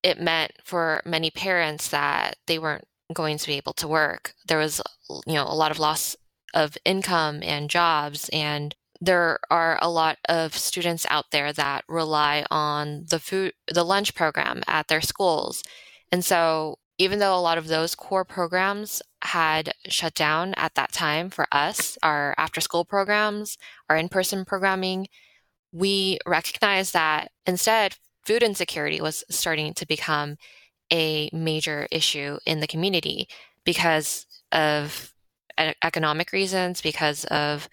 It 0.03 0.21
meant 0.21 0.53
for 0.65 1.03
many 1.05 1.31
parents 1.31 1.89
that 1.89 2.37
they 2.47 2.59
weren't 2.59 2.85
going 3.13 3.39
to 3.39 3.47
be 3.47 3.55
able 3.55 3.75
to 3.75 3.89
work. 3.89 4.35
There 4.47 4.59
was, 4.59 4.81
you 5.27 5.35
know, 5.35 5.45
a 5.45 5.55
lot 5.55 5.71
of 5.71 5.79
loss 5.79 6.17
of 6.55 6.79
income 6.85 7.41
and 7.43 7.71
jobs 7.71 8.29
and 8.33 8.75
there 9.01 9.39
are 9.51 9.79
a 9.81 9.89
lot 9.89 10.19
of 10.29 10.55
students 10.55 11.07
out 11.09 11.31
there 11.33 11.53
that 11.55 11.85
rely 11.89 12.45
on 12.51 13.07
the 13.09 13.19
food 13.19 13.53
the 13.73 13.85
lunch 13.85 14.15
program 14.15 14.63
at 14.67 14.89
their 14.89 15.01
schools. 15.01 15.63
And 16.13 16.25
so 16.25 16.79
even 17.01 17.19
though 17.19 17.35
a 17.35 17.41
lot 17.41 17.57
of 17.57 17.67
those 17.67 17.95
core 17.95 18.27
programs 18.27 19.01
had 19.23 19.73
shut 19.89 20.13
down 20.13 20.53
at 20.59 20.75
that 20.75 20.93
time 20.93 21.31
for 21.31 21.47
us, 21.51 21.97
our 22.03 22.35
after 22.37 22.61
school 22.61 22.85
programs, 22.85 23.57
our 23.89 23.97
in 23.97 24.11
person 24.11 24.45
programming, 24.45 25.09
we 25.73 26.19
recognized 26.27 26.93
that 26.93 27.31
instead 27.47 27.97
food 28.27 28.43
insecurity 28.43 29.01
was 29.01 29.25
starting 29.31 29.73
to 29.73 29.87
become 29.87 30.37
a 30.93 31.31
major 31.33 31.89
issue 31.91 32.37
in 32.45 32.61
the 32.61 32.67
community 32.67 33.27
because 33.65 34.27
of 34.53 35.15
economic 35.83 36.33
reasons, 36.33 36.83
because 36.83 37.25
of 37.27 37.67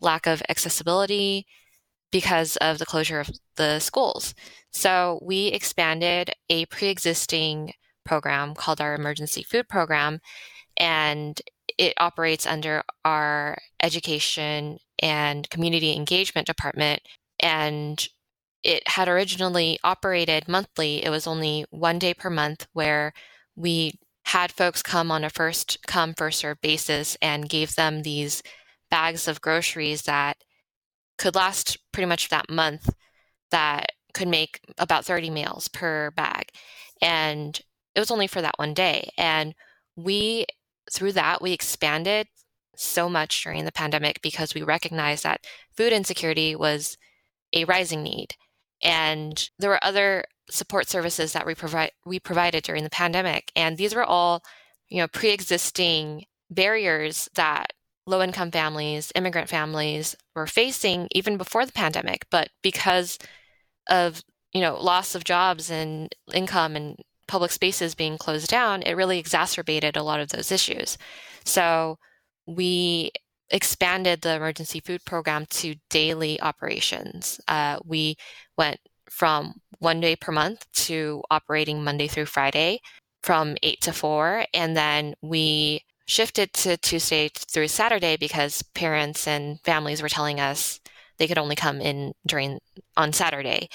lack 0.00 0.26
of 0.26 0.42
accessibility, 0.48 1.46
because 2.10 2.56
of 2.56 2.78
the 2.80 2.86
closure 2.86 3.20
of 3.20 3.30
the 3.54 3.78
schools. 3.78 4.34
So 4.72 5.20
we 5.22 5.46
expanded 5.46 6.32
a 6.50 6.66
pre 6.66 6.88
existing 6.88 7.72
program 8.04 8.54
called 8.54 8.80
our 8.80 8.94
emergency 8.94 9.42
food 9.42 9.68
program, 9.68 10.20
and 10.76 11.40
it 11.78 11.94
operates 11.98 12.46
under 12.46 12.82
our 13.04 13.58
education 13.82 14.78
and 15.00 15.48
community 15.50 15.94
engagement 15.94 16.46
department. 16.46 17.02
And 17.40 18.06
it 18.62 18.86
had 18.88 19.08
originally 19.08 19.78
operated 19.84 20.48
monthly. 20.48 21.04
It 21.04 21.10
was 21.10 21.26
only 21.26 21.66
one 21.70 21.98
day 21.98 22.14
per 22.14 22.30
month 22.30 22.66
where 22.72 23.12
we 23.56 23.98
had 24.26 24.50
folks 24.52 24.82
come 24.82 25.10
on 25.10 25.24
a 25.24 25.30
first 25.30 25.78
come, 25.86 26.14
first 26.14 26.40
serve 26.40 26.60
basis 26.60 27.16
and 27.20 27.48
gave 27.48 27.74
them 27.74 28.02
these 28.02 28.42
bags 28.90 29.28
of 29.28 29.40
groceries 29.40 30.02
that 30.02 30.38
could 31.18 31.34
last 31.34 31.78
pretty 31.92 32.06
much 32.06 32.28
that 32.28 32.50
month 32.50 32.88
that 33.50 33.86
could 34.14 34.28
make 34.28 34.60
about 34.78 35.04
30 35.04 35.30
meals 35.30 35.68
per 35.68 36.10
bag. 36.12 36.48
And 37.02 37.60
it 37.94 38.00
was 38.00 38.10
only 38.10 38.26
for 38.26 38.42
that 38.42 38.58
one 38.58 38.74
day. 38.74 39.10
And 39.16 39.54
we, 39.96 40.46
through 40.92 41.12
that, 41.12 41.40
we 41.40 41.52
expanded 41.52 42.28
so 42.76 43.08
much 43.08 43.42
during 43.42 43.64
the 43.64 43.72
pandemic 43.72 44.20
because 44.22 44.54
we 44.54 44.62
recognized 44.62 45.24
that 45.24 45.46
food 45.76 45.92
insecurity 45.92 46.56
was 46.56 46.96
a 47.52 47.64
rising 47.64 48.02
need. 48.02 48.34
And 48.82 49.48
there 49.58 49.70
were 49.70 49.84
other 49.84 50.24
support 50.50 50.88
services 50.88 51.32
that 51.32 51.46
we 51.46 51.54
provide 51.54 51.92
we 52.04 52.20
provided 52.20 52.64
during 52.64 52.84
the 52.84 52.90
pandemic. 52.90 53.50
And 53.56 53.76
these 53.76 53.94
were 53.94 54.04
all, 54.04 54.42
you 54.88 54.98
know, 54.98 55.08
pre-existing 55.08 56.24
barriers 56.50 57.28
that 57.34 57.72
low 58.06 58.22
income 58.22 58.50
families, 58.50 59.12
immigrant 59.14 59.48
families 59.48 60.14
were 60.34 60.46
facing 60.46 61.08
even 61.12 61.36
before 61.36 61.64
the 61.64 61.72
pandemic. 61.72 62.26
But 62.30 62.50
because 62.62 63.18
of, 63.88 64.22
you 64.52 64.60
know, 64.60 64.76
loss 64.80 65.14
of 65.14 65.24
jobs 65.24 65.70
and 65.70 66.14
income 66.32 66.76
and 66.76 66.98
public 67.26 67.50
spaces 67.50 67.94
being 67.94 68.18
closed 68.18 68.48
down, 68.48 68.82
it 68.82 68.94
really 68.94 69.18
exacerbated 69.18 69.96
a 69.96 70.02
lot 70.02 70.20
of 70.20 70.28
those 70.28 70.52
issues. 70.52 70.98
So 71.44 71.98
we 72.46 73.12
expanded 73.50 74.20
the 74.20 74.34
emergency 74.34 74.80
food 74.80 75.04
program 75.04 75.46
to 75.46 75.74
daily 75.90 76.40
operations. 76.40 77.40
Uh, 77.48 77.78
we 77.84 78.16
went 78.56 78.80
from 79.08 79.54
one 79.78 80.00
day 80.00 80.16
per 80.16 80.32
month 80.32 80.66
to 80.72 81.22
operating 81.30 81.84
Monday 81.84 82.08
through 82.08 82.26
Friday 82.26 82.80
from 83.22 83.56
8 83.62 83.80
to 83.82 83.92
4. 83.92 84.46
And 84.54 84.76
then 84.76 85.14
we 85.22 85.82
shifted 86.06 86.52
to 86.52 86.76
Tuesday 86.76 87.30
through 87.34 87.68
Saturday 87.68 88.16
because 88.16 88.62
parents 88.74 89.26
and 89.26 89.60
families 89.64 90.02
were 90.02 90.08
telling 90.08 90.40
us 90.40 90.80
they 91.18 91.26
could 91.26 91.38
only 91.38 91.56
come 91.56 91.80
in 91.80 92.12
during 92.26 92.58
on 92.96 93.12
Saturday 93.12 93.68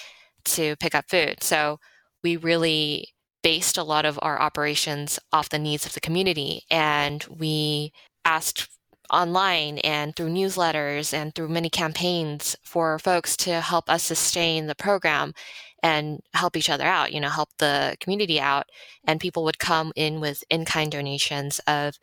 to 0.46 0.76
pick 0.78 0.94
up 0.94 1.06
food. 1.10 1.42
So 1.42 1.80
we 2.24 2.38
really 2.38 3.08
based 3.42 3.78
a 3.78 3.84
lot 3.84 4.06
of 4.06 4.20
our 4.22 4.42
operations 4.42 5.20
off 5.32 5.50
the 5.50 5.60
needs 5.60 5.86
of 5.86 5.94
the 5.94 6.02
community. 6.02 6.64
And 6.70 7.24
we 7.30 7.92
asked 8.26 8.68
online 9.12 9.80
and 9.80 10.16
through 10.16 10.30
newsletters 10.30 11.14
and 11.14 11.34
through 11.34 11.50
many 11.50 11.70
campaigns 11.70 12.56
for 12.64 13.00
folks 13.00 13.36
to 13.38 13.62
help 13.62 13.90
us 13.90 14.04
sustain 14.04 14.68
the 14.68 14.76
program 14.76 15.34
and 15.82 16.20
help 16.34 16.56
each 16.56 16.70
other 16.70 16.84
out, 16.84 17.12
you 17.14 17.20
know, 17.20 17.30
help 17.30 17.50
the 17.58 17.96
community 18.00 18.40
out. 18.40 18.66
And 19.06 19.20
people 19.20 19.44
would 19.46 19.60
come 19.60 19.92
in 19.96 20.20
with 20.20 20.44
in 20.50 20.66
kind 20.66 20.92
donations 20.92 21.60
of 21.66 21.96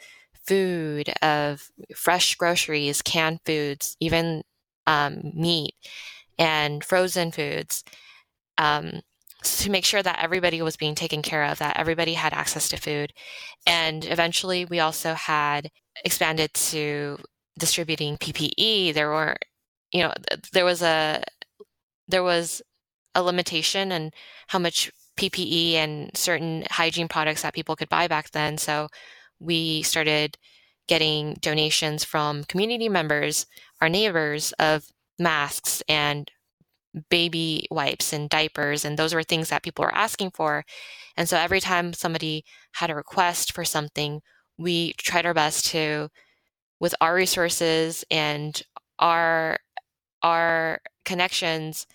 food, 0.47 1.13
of 1.23 1.71
fresh 1.95 2.35
groceries, 2.37 3.03
canned 3.03 3.41
foods, 3.45 3.97
even 4.01 4.43
um, 4.87 5.33
meat 5.35 5.75
and 6.39 6.85
frozen 6.85 7.33
foods. 7.33 7.85
Um, 8.59 9.01
to 9.59 9.71
make 9.71 9.85
sure 9.85 10.03
that 10.03 10.23
everybody 10.23 10.63
was 10.63 10.77
being 10.77 10.95
taken 10.95 11.23
care 11.23 11.45
of, 11.45 11.59
that 11.59 11.77
everybody 11.79 12.15
had 12.15 12.33
access 12.33 12.69
to 12.71 12.77
food. 12.77 13.13
And 13.67 14.05
eventually, 14.05 14.65
we 14.65 14.81
also 14.81 15.15
had 15.15 15.71
expanded 16.05 16.53
to 16.55 17.19
distributing 17.59 18.17
PPE. 18.19 18.95
There 18.95 19.11
were, 19.11 19.37
you 19.93 20.03
know, 20.03 20.13
there 20.53 20.65
was 20.65 20.83
a 20.83 21.23
there 22.09 22.23
was 22.23 22.63
a 23.15 23.23
limitation 23.23 23.93
in 23.93 24.11
how 24.49 24.59
much 24.59 24.91
PPE 25.19 25.75
and 25.75 26.11
certain 26.15 26.65
hygiene 26.71 27.09
products 27.09 27.43
that 27.43 27.55
people 27.55 27.77
could 27.77 27.89
buy 27.89 28.07
back 28.07 28.31
then. 28.31 28.59
So 28.59 28.89
we 29.41 29.83
started 29.83 30.37
getting 30.89 31.35
donations 31.41 32.05
from 32.05 32.45
community 32.45 32.89
members, 32.89 33.47
our 33.81 33.89
neighbors, 33.89 34.53
of 34.59 34.85
masks 35.19 35.83
and 35.89 36.31
baby 37.11 37.67
wipes 37.71 38.13
and 38.13 38.29
diapers. 38.29 38.85
And 38.85 38.99
those 38.99 39.15
were 39.15 39.23
things 39.23 39.51
that 39.51 39.63
people 39.63 39.85
were 39.85 39.95
asking 39.95 40.31
for. 40.33 40.65
And 41.17 41.29
so 41.29 41.37
every 41.37 41.61
time 41.61 41.93
somebody 41.93 42.45
had 42.73 42.91
a 42.91 42.95
request 42.95 43.53
for 43.53 43.65
something, 43.65 44.21
we 44.59 44.93
tried 44.95 45.27
our 45.27 45.35
best 45.35 45.67
to, 45.67 46.09
with 46.81 46.95
our 47.01 47.15
resources 47.15 48.05
and 48.11 48.63
our 48.99 49.59
our 50.23 50.81
connections, 51.05 51.87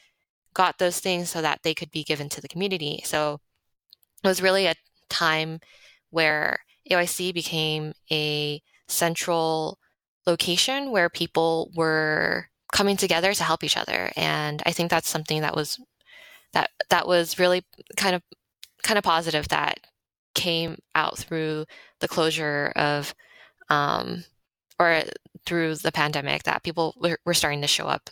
got 0.53 0.77
those 0.77 0.99
things 0.99 1.29
so 1.29 1.41
that 1.41 1.59
they 1.63 1.73
could 1.73 1.91
be 1.91 2.03
given 2.03 2.29
to 2.29 2.41
the 2.41 2.47
community. 2.47 3.01
So 3.03 3.39
it 4.23 4.27
was 4.27 4.41
really 4.41 4.67
a 4.67 4.75
time 5.09 5.59
where 6.11 6.59
AYC 6.89 7.33
became 7.33 7.93
a 8.11 8.61
central 8.87 9.79
location 10.27 10.91
where 10.91 11.09
people 11.09 11.71
were 11.75 12.47
coming 12.71 12.97
together 12.97 13.33
to 13.33 13.43
help 13.43 13.63
each 13.63 13.77
other. 13.77 14.11
And 14.15 14.61
I 14.65 14.71
think 14.71 14.89
that's 14.89 15.09
something 15.09 15.41
that 15.41 15.55
was 15.55 15.79
that 16.53 16.69
that 16.89 17.07
was 17.07 17.39
really 17.39 17.63
kind 17.97 18.15
of 18.15 18.21
kind 18.83 18.97
of 18.97 19.03
positive 19.03 19.47
that 19.49 19.79
came 20.33 20.77
out 20.95 21.17
through 21.17 21.65
the 21.99 22.07
closure 22.07 22.71
of 22.75 23.13
um, 23.69 24.23
or 24.79 25.03
through 25.45 25.75
the 25.75 25.91
pandemic 25.91 26.43
that 26.43 26.63
people 26.63 26.95
were, 26.99 27.19
were 27.25 27.33
starting 27.33 27.61
to 27.61 27.67
show 27.67 27.87
up 27.87 28.09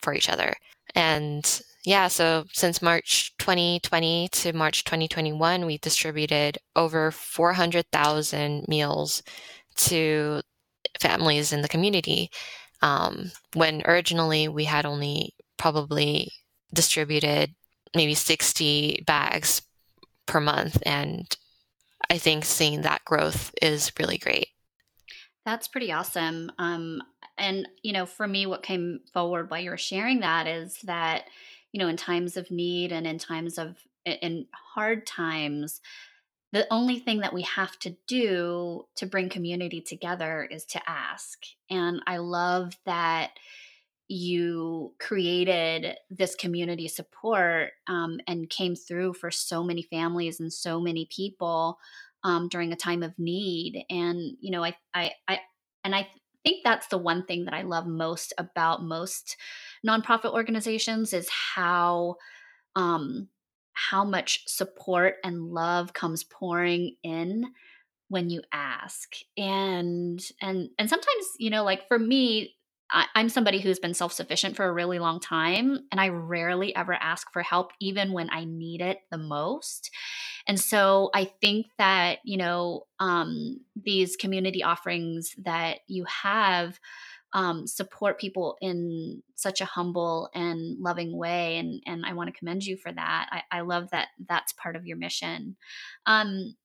for 0.00 0.14
each 0.14 0.28
other. 0.28 0.54
And 0.94 1.62
yeah, 1.84 2.08
so 2.08 2.44
since 2.52 2.82
March 2.82 3.34
2020 3.38 4.28
to 4.28 4.52
March 4.52 4.84
2021, 4.84 5.64
we 5.64 5.78
distributed 5.78 6.58
over 6.76 7.10
400,000 7.10 8.66
meals 8.68 9.22
to 9.76 10.42
families 11.00 11.52
in 11.52 11.62
the 11.62 11.68
community. 11.68 12.30
Um, 12.82 13.32
when 13.54 13.82
originally 13.84 14.48
we 14.48 14.64
had 14.64 14.86
only 14.86 15.34
probably 15.58 16.32
distributed 16.72 17.54
maybe 17.94 18.14
60 18.14 19.04
bags 19.06 19.62
per 20.26 20.40
month. 20.40 20.82
And 20.86 21.26
I 22.08 22.18
think 22.18 22.44
seeing 22.44 22.82
that 22.82 23.04
growth 23.04 23.52
is 23.60 23.92
really 23.98 24.18
great. 24.18 24.48
That's 25.44 25.68
pretty 25.68 25.90
awesome. 25.90 26.52
Um, 26.58 27.02
and, 27.38 27.68
you 27.82 27.92
know, 27.92 28.06
for 28.06 28.26
me, 28.26 28.46
what 28.46 28.62
came 28.62 29.00
forward 29.12 29.50
while 29.50 29.60
you 29.60 29.70
were 29.70 29.78
sharing 29.78 30.20
that 30.20 30.46
is 30.46 30.78
that, 30.84 31.24
you 31.72 31.78
know, 31.78 31.88
in 31.88 31.96
times 31.96 32.36
of 32.36 32.50
need 32.50 32.92
and 32.92 33.06
in 33.06 33.18
times 33.18 33.58
of, 33.58 33.76
in 34.04 34.46
hard 34.52 35.06
times, 35.06 35.80
the 36.52 36.66
only 36.70 36.98
thing 36.98 37.20
that 37.20 37.32
we 37.32 37.42
have 37.42 37.78
to 37.80 37.96
do 38.06 38.86
to 38.96 39.06
bring 39.06 39.28
community 39.28 39.80
together 39.80 40.42
is 40.50 40.64
to 40.66 40.80
ask. 40.88 41.38
And 41.70 42.02
I 42.06 42.16
love 42.16 42.76
that 42.86 43.30
you 44.08 44.92
created 44.98 45.96
this 46.10 46.34
community 46.34 46.88
support 46.88 47.70
um, 47.86 48.18
and 48.26 48.50
came 48.50 48.74
through 48.74 49.14
for 49.14 49.30
so 49.30 49.62
many 49.62 49.82
families 49.82 50.40
and 50.40 50.52
so 50.52 50.80
many 50.80 51.06
people 51.14 51.78
um, 52.24 52.48
during 52.48 52.72
a 52.72 52.76
time 52.76 53.04
of 53.04 53.16
need. 53.18 53.84
And, 53.88 54.36
you 54.40 54.50
know, 54.50 54.64
I, 54.64 54.76
I, 54.92 55.12
I, 55.28 55.38
and 55.84 55.94
I 55.94 56.08
think 56.42 56.64
that's 56.64 56.88
the 56.88 56.98
one 56.98 57.24
thing 57.24 57.44
that 57.44 57.54
I 57.54 57.62
love 57.62 57.86
most 57.86 58.32
about 58.36 58.82
most 58.82 59.36
nonprofit 59.86 60.32
organizations 60.32 61.12
is 61.12 61.28
how, 61.30 62.16
um, 62.74 63.28
how 63.72 64.04
much 64.04 64.42
support 64.46 65.16
and 65.24 65.42
love 65.42 65.92
comes 65.92 66.24
pouring 66.24 66.96
in 67.02 67.44
when 68.08 68.28
you 68.28 68.42
ask 68.52 69.14
and 69.36 70.20
and 70.42 70.68
and 70.78 70.90
sometimes 70.90 71.26
you 71.38 71.48
know 71.48 71.62
like 71.62 71.86
for 71.86 71.98
me 71.98 72.54
I, 72.90 73.06
am 73.14 73.28
somebody 73.28 73.60
who's 73.60 73.78
been 73.78 73.94
self 73.94 74.12
sufficient 74.12 74.56
for 74.56 74.64
a 74.64 74.72
really 74.72 74.98
long 74.98 75.20
time, 75.20 75.78
and 75.90 76.00
I 76.00 76.08
rarely 76.08 76.74
ever 76.74 76.94
ask 76.94 77.32
for 77.32 77.42
help, 77.42 77.72
even 77.80 78.12
when 78.12 78.28
I 78.30 78.44
need 78.44 78.80
it 78.80 78.98
the 79.10 79.18
most. 79.18 79.90
And 80.46 80.58
so 80.58 81.10
I 81.14 81.30
think 81.40 81.66
that, 81.78 82.18
you 82.24 82.36
know, 82.36 82.86
um, 82.98 83.60
these 83.80 84.16
community 84.16 84.62
offerings 84.62 85.34
that 85.44 85.80
you 85.86 86.04
have 86.04 86.78
um, 87.32 87.66
support 87.66 88.20
people 88.20 88.56
in 88.60 89.22
such 89.36 89.60
a 89.60 89.66
humble 89.66 90.30
and 90.34 90.78
loving 90.80 91.16
way. 91.16 91.58
And, 91.58 91.82
and 91.86 92.04
I 92.04 92.14
want 92.14 92.32
to 92.32 92.38
commend 92.38 92.64
you 92.64 92.76
for 92.76 92.92
that. 92.92 93.28
I, 93.30 93.58
I 93.58 93.60
love 93.60 93.90
that 93.90 94.08
that's 94.28 94.52
part 94.54 94.76
of 94.76 94.86
your 94.86 94.96
mission. 94.96 95.56
Um, 96.06 96.56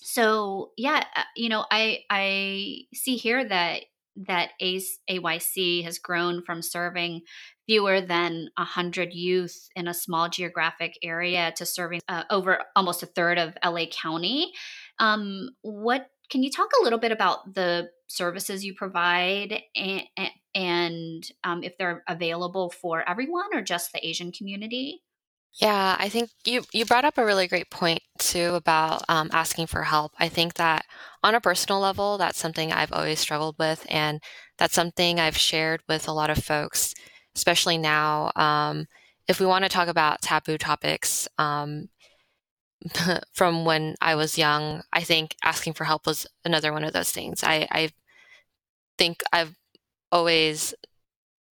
so 0.00 0.70
yeah, 0.76 1.04
uh, 1.16 1.22
you 1.36 1.48
know, 1.48 1.66
I 1.70 1.98
I 2.08 2.78
see 2.94 3.16
here 3.16 3.46
that 3.46 3.82
that 4.26 4.50
AYC 4.60 5.84
has 5.84 5.98
grown 5.98 6.42
from 6.42 6.62
serving 6.62 7.22
fewer 7.66 8.00
than 8.00 8.48
100 8.56 9.12
youth 9.12 9.68
in 9.76 9.86
a 9.86 9.94
small 9.94 10.28
geographic 10.28 10.94
area 11.02 11.52
to 11.56 11.64
serving 11.64 12.00
uh, 12.08 12.24
over 12.30 12.64
almost 12.74 13.02
a 13.02 13.06
third 13.06 13.38
of 13.38 13.56
LA 13.64 13.84
County. 13.86 14.50
Um, 14.98 15.50
what 15.60 16.08
can 16.30 16.42
you 16.42 16.50
talk 16.50 16.70
a 16.78 16.82
little 16.82 16.98
bit 16.98 17.12
about 17.12 17.54
the 17.54 17.90
services 18.06 18.64
you 18.64 18.74
provide 18.74 19.62
and, 19.74 20.02
and 20.54 21.30
um, 21.44 21.62
if 21.62 21.76
they're 21.78 22.02
available 22.08 22.70
for 22.70 23.08
everyone 23.08 23.54
or 23.54 23.62
just 23.62 23.92
the 23.92 24.06
Asian 24.06 24.32
community? 24.32 25.02
Yeah, 25.54 25.96
I 25.98 26.08
think 26.08 26.30
you 26.44 26.62
you 26.72 26.84
brought 26.84 27.04
up 27.04 27.18
a 27.18 27.24
really 27.24 27.48
great 27.48 27.70
point 27.70 28.00
too 28.18 28.54
about 28.54 29.02
um, 29.08 29.30
asking 29.32 29.66
for 29.66 29.82
help. 29.82 30.12
I 30.18 30.28
think 30.28 30.54
that 30.54 30.84
on 31.24 31.34
a 31.34 31.40
personal 31.40 31.80
level, 31.80 32.18
that's 32.18 32.38
something 32.38 32.72
I've 32.72 32.92
always 32.92 33.18
struggled 33.18 33.56
with, 33.58 33.84
and 33.88 34.20
that's 34.58 34.74
something 34.74 35.18
I've 35.18 35.36
shared 35.36 35.82
with 35.88 36.06
a 36.06 36.12
lot 36.12 36.30
of 36.30 36.44
folks, 36.44 36.94
especially 37.34 37.78
now. 37.78 38.30
Um, 38.36 38.86
if 39.26 39.40
we 39.40 39.46
want 39.46 39.64
to 39.64 39.68
talk 39.68 39.88
about 39.88 40.22
taboo 40.22 40.58
topics 40.58 41.28
um, 41.38 41.88
from 43.32 43.64
when 43.64 43.94
I 44.00 44.14
was 44.14 44.38
young, 44.38 44.82
I 44.92 45.02
think 45.02 45.36
asking 45.42 45.74
for 45.74 45.84
help 45.84 46.06
was 46.06 46.26
another 46.44 46.72
one 46.72 46.84
of 46.84 46.92
those 46.92 47.10
things. 47.10 47.42
I, 47.42 47.66
I 47.70 47.90
think 48.96 49.22
I've 49.32 49.54
always 50.10 50.74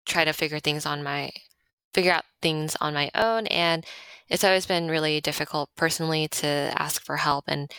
tried 0.06 0.24
to 0.24 0.32
figure 0.32 0.60
things 0.60 0.86
on 0.86 1.02
my 1.02 1.30
figure 1.94 2.12
out 2.12 2.24
things 2.40 2.76
on 2.80 2.94
my 2.94 3.10
own. 3.14 3.46
And 3.48 3.84
it's 4.28 4.44
always 4.44 4.66
been 4.66 4.88
really 4.88 5.20
difficult 5.20 5.70
personally 5.76 6.28
to 6.28 6.72
ask 6.76 7.02
for 7.02 7.18
help. 7.18 7.44
And 7.48 7.70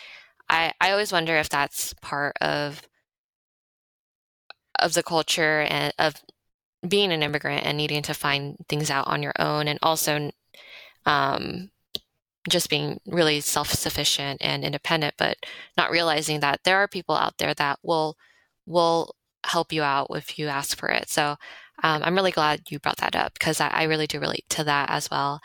I, 0.49 0.73
I 0.79 0.91
always 0.91 1.11
wonder 1.11 1.35
if 1.35 1.49
that's 1.49 1.93
part 2.01 2.37
of 2.41 2.81
of 4.79 4.93
the 4.93 5.03
culture 5.03 5.61
and 5.69 5.93
of 5.97 6.15
being 6.87 7.11
an 7.11 7.23
immigrant 7.23 7.65
and 7.65 7.77
needing 7.77 8.01
to 8.03 8.13
find 8.13 8.57
things 8.67 8.89
out 8.89 9.07
on 9.07 9.23
your 9.23 9.33
own 9.39 9.67
and 9.67 9.79
also 9.81 10.31
um, 11.05 11.69
just 12.49 12.69
being 12.69 12.99
really 13.07 13.39
self-sufficient 13.39 14.41
and 14.41 14.63
independent 14.63 15.13
but 15.17 15.37
not 15.77 15.91
realizing 15.91 16.39
that 16.41 16.59
there 16.63 16.77
are 16.77 16.87
people 16.87 17.15
out 17.15 17.37
there 17.37 17.53
that 17.53 17.79
will 17.83 18.15
will 18.65 19.15
help 19.45 19.73
you 19.73 19.83
out 19.83 20.07
if 20.11 20.37
you 20.39 20.47
ask 20.47 20.77
for 20.77 20.89
it 20.89 21.09
so 21.09 21.35
um, 21.81 22.01
I'm 22.03 22.15
really 22.15 22.31
glad 22.31 22.69
you 22.69 22.79
brought 22.79 22.97
that 22.97 23.15
up 23.15 23.33
because 23.33 23.59
I, 23.59 23.67
I, 23.69 23.83
really 23.83 24.05
do 24.05 24.19
relate 24.19 24.45
to 24.49 24.63
that 24.65 24.89
as 24.89 25.09
well. 25.09 25.41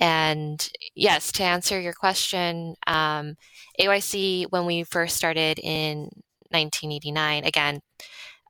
And 0.00 0.68
yes, 0.94 1.30
to 1.32 1.44
answer 1.44 1.78
your 1.80 1.92
question, 1.92 2.74
um, 2.86 3.36
AYC, 3.78 4.46
when 4.50 4.66
we 4.66 4.82
first 4.82 5.16
started 5.16 5.58
in 5.58 6.10
1989, 6.50 7.44
again, 7.44 7.80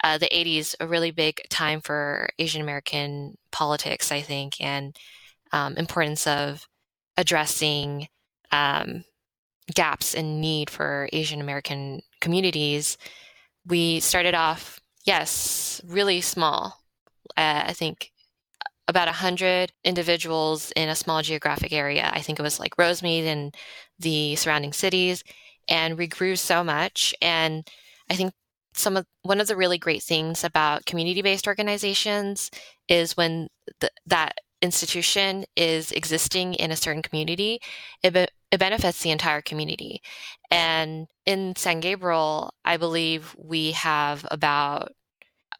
uh, 0.03 0.17
the 0.17 0.29
80s, 0.33 0.75
a 0.81 0.87
really 0.87 1.11
big 1.11 1.43
time 1.51 1.81
for 1.81 2.31
Asian 2.39 2.63
American 2.63 3.37
politics, 3.53 4.11
I 4.11 4.23
think, 4.23 4.61
and 4.61 4.97
um, 5.53 5.77
importance 5.77 6.27
of 6.27 6.67
addressing 7.21 8.09
um, 8.51 9.05
gaps 9.75 10.15
in 10.15 10.41
need 10.41 10.71
for 10.71 11.09
Asian 11.13 11.41
American 11.41 12.03
communities. 12.21 12.99
We 13.67 14.01
started 14.01 14.35
off, 14.35 14.81
yes, 15.05 15.81
really 15.87 16.21
small 16.21 16.81
uh, 17.37 17.65
I 17.67 17.73
think 17.73 18.13
about 18.89 19.07
100 19.07 19.73
individuals 19.85 20.73
in 20.75 20.89
a 20.89 20.97
small 20.97 21.23
geographic 21.23 21.73
area. 21.73 22.11
I 22.13 22.21
think 22.21 22.39
it 22.39 22.43
was 22.43 22.59
like 22.59 22.77
Rosemead 22.77 23.25
and 23.25 23.55
the 23.99 24.37
surrounding 24.37 24.73
cities. 24.73 25.23
And 25.69 25.97
we 25.97 26.07
grew 26.07 26.35
so 26.37 26.65
much. 26.65 27.15
And 27.23 27.69
I 28.11 28.17
think 28.17 28.33
some 28.75 28.97
of 28.97 29.07
one 29.23 29.41
of 29.41 29.47
the 29.47 29.57
really 29.57 29.79
great 29.79 30.03
things 30.03 30.43
about 30.43 30.87
community-based 30.87 31.47
organizations 31.47 32.51
is 32.89 33.17
when 33.17 33.49
the, 33.81 33.91
that 34.07 34.39
institution 34.63 35.45
is 35.57 35.93
existing 35.93 36.55
in 36.55 36.71
a 36.71 36.77
certain 36.77 37.03
community, 37.03 37.61
it, 38.03 38.13
be, 38.13 38.27
it 38.51 38.59
benefits 38.59 39.03
the 39.03 39.11
entire 39.11 39.41
community. 39.41 40.03
And 40.51 41.07
in 41.27 41.57
San 41.57 41.81
Gabriel, 41.81 42.53
I 42.65 42.77
believe 42.77 43.35
we 43.39 43.73
have 43.73 44.27
about 44.31 44.93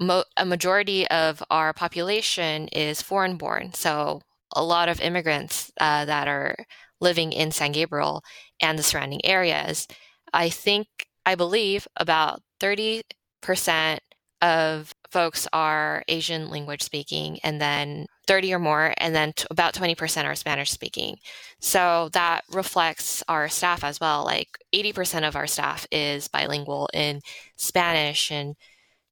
mo- 0.01 0.25
a 0.37 0.45
majority 0.45 1.09
of 1.09 1.43
our 1.51 1.73
population 1.73 2.69
is 2.69 3.03
foreign 3.03 3.37
born. 3.37 3.73
So 3.75 4.21
a 4.55 4.63
lot 4.63 4.89
of 4.89 5.01
immigrants 5.01 5.71
uh, 5.81 6.05
that 6.07 6.29
are 6.29 6.57
living 7.01 7.33
in 7.33 7.51
San 7.51 7.73
Gabriel 7.73 8.23
and 8.61 8.79
the 8.79 8.83
surrounding 8.83 9.25
areas. 9.25 9.87
I 10.33 10.49
think, 10.49 10.89
I 11.25 11.35
believe 11.35 11.87
about 11.97 12.43
30% 12.61 14.01
of 14.43 14.95
folks 15.11 15.47
are 15.53 16.05
Asian 16.09 16.49
language 16.51 16.83
speaking, 16.83 17.39
and 17.43 17.61
then 17.61 18.07
30 18.27 18.55
or 18.55 18.59
more, 18.59 18.95
and 18.99 19.15
then 19.15 19.33
t- 19.33 19.47
about 19.51 19.75
20% 19.75 20.25
are 20.25 20.35
Spanish 20.35 20.71
speaking. 20.71 21.17
So 21.59 22.11
that 22.13 22.45
reflects 22.53 23.23
our 23.29 23.49
staff 23.49 23.83
as 23.83 24.01
well. 24.01 24.25
Like 24.25 24.59
80% 24.75 25.27
of 25.27 25.37
our 25.37 25.47
staff 25.47 25.87
is 25.91 26.29
bilingual 26.29 26.89
in 26.95 27.21
Spanish 27.57 28.31
and 28.31 28.55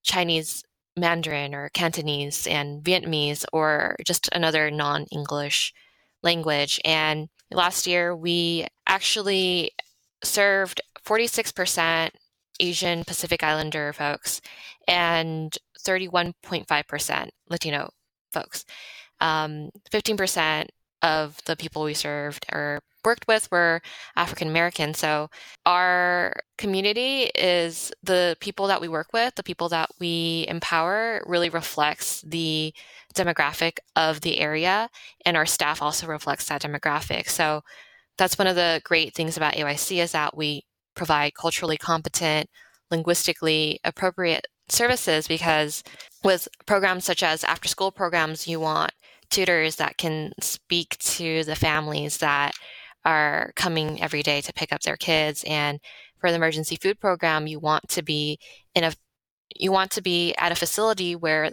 Chinese 0.02 0.62
Mandarin 0.96 1.54
or 1.54 1.68
Cantonese 1.70 2.46
and 2.46 2.82
Vietnamese 2.82 3.44
or 3.52 3.96
just 4.04 4.28
another 4.32 4.70
non 4.70 5.06
English 5.10 5.72
language. 6.22 6.80
And 6.84 7.28
last 7.50 7.86
year 7.86 8.14
we 8.14 8.66
actually 8.86 9.72
served 10.22 10.80
46% 11.04 12.10
Asian 12.60 13.04
Pacific 13.04 13.42
Islander 13.42 13.92
folks 13.92 14.40
and 14.86 15.56
31.5% 15.88 17.28
Latino 17.48 17.90
folks. 18.32 18.64
Um, 19.20 19.70
15% 19.90 20.68
of 21.02 21.38
the 21.46 21.56
people 21.56 21.84
we 21.84 21.94
served 21.94 22.44
or 22.52 22.80
worked 23.04 23.26
with 23.28 23.48
were 23.50 23.80
African 24.16 24.48
American. 24.48 24.92
So 24.92 25.28
our 25.64 26.34
community 26.58 27.30
is 27.34 27.92
the 28.02 28.36
people 28.40 28.66
that 28.66 28.80
we 28.80 28.88
work 28.88 29.12
with, 29.12 29.34
the 29.36 29.42
people 29.42 29.68
that 29.70 29.88
we 30.00 30.44
empower 30.48 31.22
really 31.26 31.48
reflects 31.48 32.20
the 32.22 32.74
demographic 33.14 33.78
of 33.96 34.20
the 34.20 34.40
area 34.40 34.88
and 35.24 35.36
our 35.36 35.46
staff 35.46 35.80
also 35.80 36.06
reflects 36.06 36.48
that 36.48 36.62
demographic. 36.62 37.28
So 37.28 37.62
that's 38.18 38.36
one 38.36 38.48
of 38.48 38.56
the 38.56 38.82
great 38.84 39.14
things 39.14 39.36
about 39.36 39.54
AYC 39.54 40.02
is 40.02 40.12
that 40.12 40.36
we 40.36 40.64
provide 40.94 41.34
culturally 41.34 41.76
competent, 41.78 42.50
linguistically 42.90 43.78
appropriate 43.84 44.46
services 44.68 45.28
because 45.28 45.82
with 46.24 46.48
programs 46.66 47.04
such 47.04 47.22
as 47.22 47.44
after 47.44 47.68
school 47.68 47.90
programs, 47.90 48.46
you 48.46 48.60
want 48.60 48.92
tutors 49.30 49.76
that 49.76 49.98
can 49.98 50.32
speak 50.40 50.96
to 50.98 51.44
the 51.44 51.56
families 51.56 52.18
that 52.18 52.52
are 53.04 53.52
coming 53.56 54.00
every 54.02 54.22
day 54.22 54.40
to 54.40 54.52
pick 54.52 54.72
up 54.72 54.82
their 54.82 54.96
kids. 54.96 55.44
And 55.46 55.80
for 56.18 56.30
the 56.30 56.36
emergency 56.36 56.76
food 56.76 57.00
program, 57.00 57.46
you 57.46 57.58
want 57.58 57.88
to 57.90 58.02
be 58.02 58.38
in 58.74 58.84
a 58.84 58.92
you 59.56 59.72
want 59.72 59.90
to 59.92 60.02
be 60.02 60.34
at 60.34 60.52
a 60.52 60.56
facility 60.56 61.16
where 61.16 61.50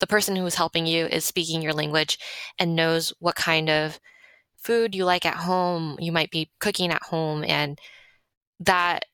the 0.00 0.06
person 0.06 0.36
who 0.36 0.44
is 0.44 0.56
helping 0.56 0.86
you 0.86 1.06
is 1.06 1.24
speaking 1.24 1.62
your 1.62 1.72
language 1.72 2.18
and 2.58 2.76
knows 2.76 3.12
what 3.18 3.34
kind 3.34 3.70
of 3.70 3.98
food 4.58 4.94
you 4.94 5.04
like 5.04 5.24
at 5.24 5.36
home. 5.36 5.96
You 5.98 6.12
might 6.12 6.30
be 6.30 6.50
cooking 6.60 6.90
at 6.90 7.02
home, 7.02 7.44
and 7.44 7.78
that 8.60 9.06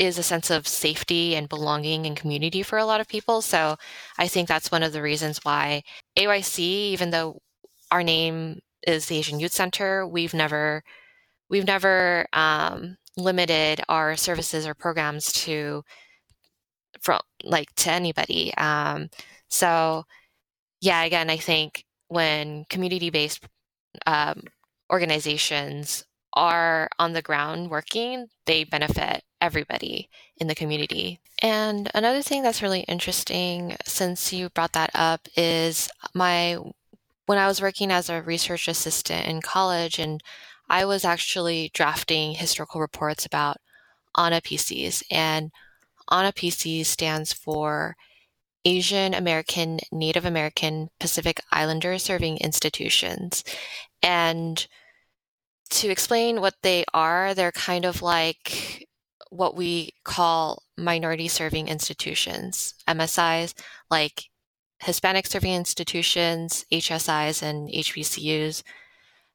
is 0.00 0.16
a 0.16 0.22
sense 0.22 0.48
of 0.50 0.66
safety 0.66 1.36
and 1.36 1.46
belonging 1.46 2.06
and 2.06 2.16
community 2.16 2.62
for 2.62 2.78
a 2.78 2.86
lot 2.86 3.02
of 3.02 3.06
people. 3.06 3.42
So 3.42 3.76
I 4.18 4.28
think 4.28 4.48
that's 4.48 4.72
one 4.72 4.82
of 4.82 4.94
the 4.94 5.02
reasons 5.02 5.40
why 5.42 5.82
AYC, 6.16 6.58
even 6.58 7.10
though 7.10 7.42
our 7.90 8.02
name 8.02 8.60
is 8.86 9.06
the 9.06 9.18
Asian 9.18 9.38
Youth 9.38 9.52
Center, 9.52 10.06
we've 10.06 10.32
never 10.32 10.82
we've 11.50 11.66
never 11.66 12.26
um, 12.32 12.96
limited 13.18 13.82
our 13.90 14.16
services 14.16 14.66
or 14.66 14.74
programs 14.74 15.32
to 15.32 15.84
from 17.02 17.20
like 17.44 17.74
to 17.76 17.90
anybody. 17.90 18.54
Um, 18.56 19.10
so 19.50 20.04
yeah, 20.80 21.02
again, 21.02 21.28
I 21.28 21.36
think 21.36 21.84
when 22.08 22.64
community 22.70 23.10
based 23.10 23.44
um, 24.06 24.44
organizations 24.90 26.06
are 26.32 26.88
on 26.98 27.12
the 27.12 27.22
ground 27.22 27.70
working, 27.70 28.28
they 28.46 28.64
benefit 28.64 29.22
everybody 29.40 30.08
in 30.36 30.46
the 30.46 30.54
community. 30.54 31.20
And 31.42 31.90
another 31.94 32.22
thing 32.22 32.42
that's 32.42 32.62
really 32.62 32.80
interesting 32.80 33.76
since 33.84 34.32
you 34.32 34.50
brought 34.50 34.72
that 34.72 34.90
up 34.94 35.28
is 35.36 35.88
my 36.14 36.58
when 37.26 37.38
I 37.38 37.46
was 37.46 37.62
working 37.62 37.92
as 37.92 38.10
a 38.10 38.22
research 38.22 38.66
assistant 38.66 39.26
in 39.26 39.40
college 39.40 39.98
and 39.98 40.20
I 40.68 40.84
was 40.84 41.04
actually 41.04 41.70
drafting 41.72 42.34
historical 42.34 42.80
reports 42.80 43.24
about 43.24 43.58
AANAPISIs 44.16 45.02
and 45.10 45.52
AANAPISI 46.10 46.84
stands 46.84 47.32
for 47.32 47.96
Asian 48.64 49.14
American, 49.14 49.78
Native 49.90 50.24
American, 50.24 50.90
Pacific 50.98 51.40
Islander 51.50 51.98
Serving 51.98 52.38
Institutions. 52.38 53.42
And 54.02 54.66
to 55.70 55.88
explain 55.88 56.40
what 56.40 56.54
they 56.62 56.84
are, 56.92 57.34
they're 57.34 57.52
kind 57.52 57.84
of 57.84 58.02
like 58.02 58.86
what 59.30 59.56
we 59.56 59.90
call 60.04 60.62
minority 60.76 61.28
serving 61.28 61.68
institutions, 61.68 62.74
MSIs, 62.88 63.54
like 63.90 64.24
Hispanic 64.80 65.26
serving 65.26 65.54
institutions, 65.54 66.64
HSIs, 66.72 67.42
and 67.42 67.68
HBCUs, 67.68 68.62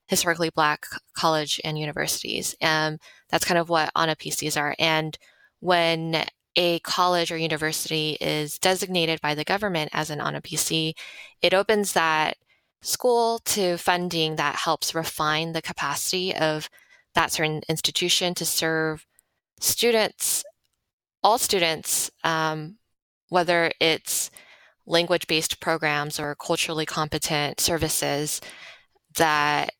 historically 0.08 0.50
black 0.50 0.86
college 1.17 1.62
and 1.63 1.80
universities. 1.80 2.56
And 2.60 3.00
that's 3.30 3.45
kind 3.45 3.58
of 3.58 3.69
what 3.69 3.93
AANAPISIs 3.95 4.60
are. 4.60 4.76
And 4.80 5.17
when 5.60 6.26
a 6.56 6.80
college 6.80 7.32
or 7.32 7.38
university 7.38 8.17
is 8.21 8.60
designated 8.60 9.21
by 9.21 9.36
the 9.36 9.43
government 9.43 9.91
as 9.93 10.10
an 10.10 10.19
AANAPISI, 10.19 10.93
it 11.41 11.54
opens 11.54 11.93
that 11.93 12.38
school 12.86 13.39
to 13.39 13.78
funding 13.78 14.36
that 14.36 14.56
helps 14.56 14.93
refine 14.93 15.54
the 15.54 15.62
capacity 15.62 16.36
of 16.36 16.69
that 17.15 17.32
certain 17.32 17.62
institution 17.67 18.36
to 18.36 18.45
serve 18.45 19.06
students, 19.60 20.43
all 21.24 21.38
students, 21.38 22.12
um, 22.24 22.78
whether 23.30 23.71
it's 23.80 24.30
language 24.86 25.26
based 25.28 25.60
programs 25.60 26.19
or 26.19 26.36
culturally 26.36 26.86
competent 26.86 27.60
services 27.60 28.39
that 29.15 29.71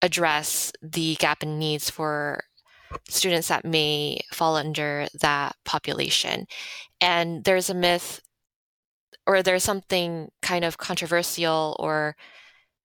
address 0.00 0.72
the 0.80 1.16
gap 1.16 1.42
in 1.42 1.58
needs 1.58 1.90
for 1.90 2.40
students 3.08 3.48
that 3.48 3.64
may 3.64 4.18
fall 4.32 4.56
under 4.56 5.06
that 5.20 5.54
population. 5.64 6.46
And 7.00 7.44
there's 7.44 7.68
a 7.68 7.74
myth 7.74 8.22
or 9.28 9.42
there's 9.42 9.62
something 9.62 10.30
kind 10.40 10.64
of 10.64 10.78
controversial 10.78 11.76
or 11.78 12.16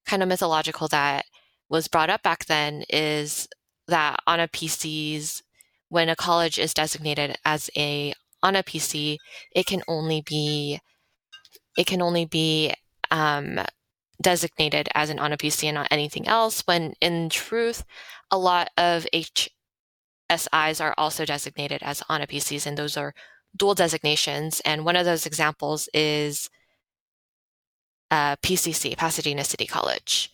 kind 0.05 0.21
of 0.21 0.27
mythological 0.27 0.89
that 0.89 1.25
was 1.69 1.87
brought 1.87 2.09
up 2.09 2.21
back 2.21 2.45
then 2.45 2.83
is 2.89 3.47
that 3.87 4.19
AANAPISIs, 4.27 5.41
when 5.87 6.09
a 6.09 6.17
college 6.17 6.59
is 6.59 6.73
designated 6.73 7.37
as 7.45 7.69
a 7.77 8.13
AANAPISI, 8.43 9.17
it 9.55 9.65
can 9.65 9.81
only 9.87 10.21
be 10.21 10.79
it 11.77 11.87
can 11.87 12.01
only 12.01 12.25
be 12.25 12.73
um, 13.09 13.59
designated 14.21 14.89
as 14.93 15.09
an 15.09 15.19
AANAPISI 15.19 15.63
and 15.63 15.75
not 15.75 15.87
anything 15.91 16.27
else. 16.27 16.61
When 16.67 16.93
in 16.99 17.29
truth, 17.29 17.85
a 18.29 18.37
lot 18.37 18.69
of 18.77 19.07
HSIs 19.13 20.81
are 20.81 20.93
also 20.97 21.25
designated 21.25 21.81
as 21.83 22.01
AANAPISIs, 22.01 22.67
and 22.67 22.77
those 22.77 22.97
are 22.97 23.15
dual 23.55 23.75
designations. 23.75 24.61
And 24.65 24.85
one 24.85 24.95
of 24.95 25.05
those 25.05 25.25
examples 25.25 25.89
is 25.93 26.49
uh, 28.11 28.35
PCC, 28.37 28.95
Pasadena 28.95 29.43
City 29.43 29.65
College. 29.65 30.31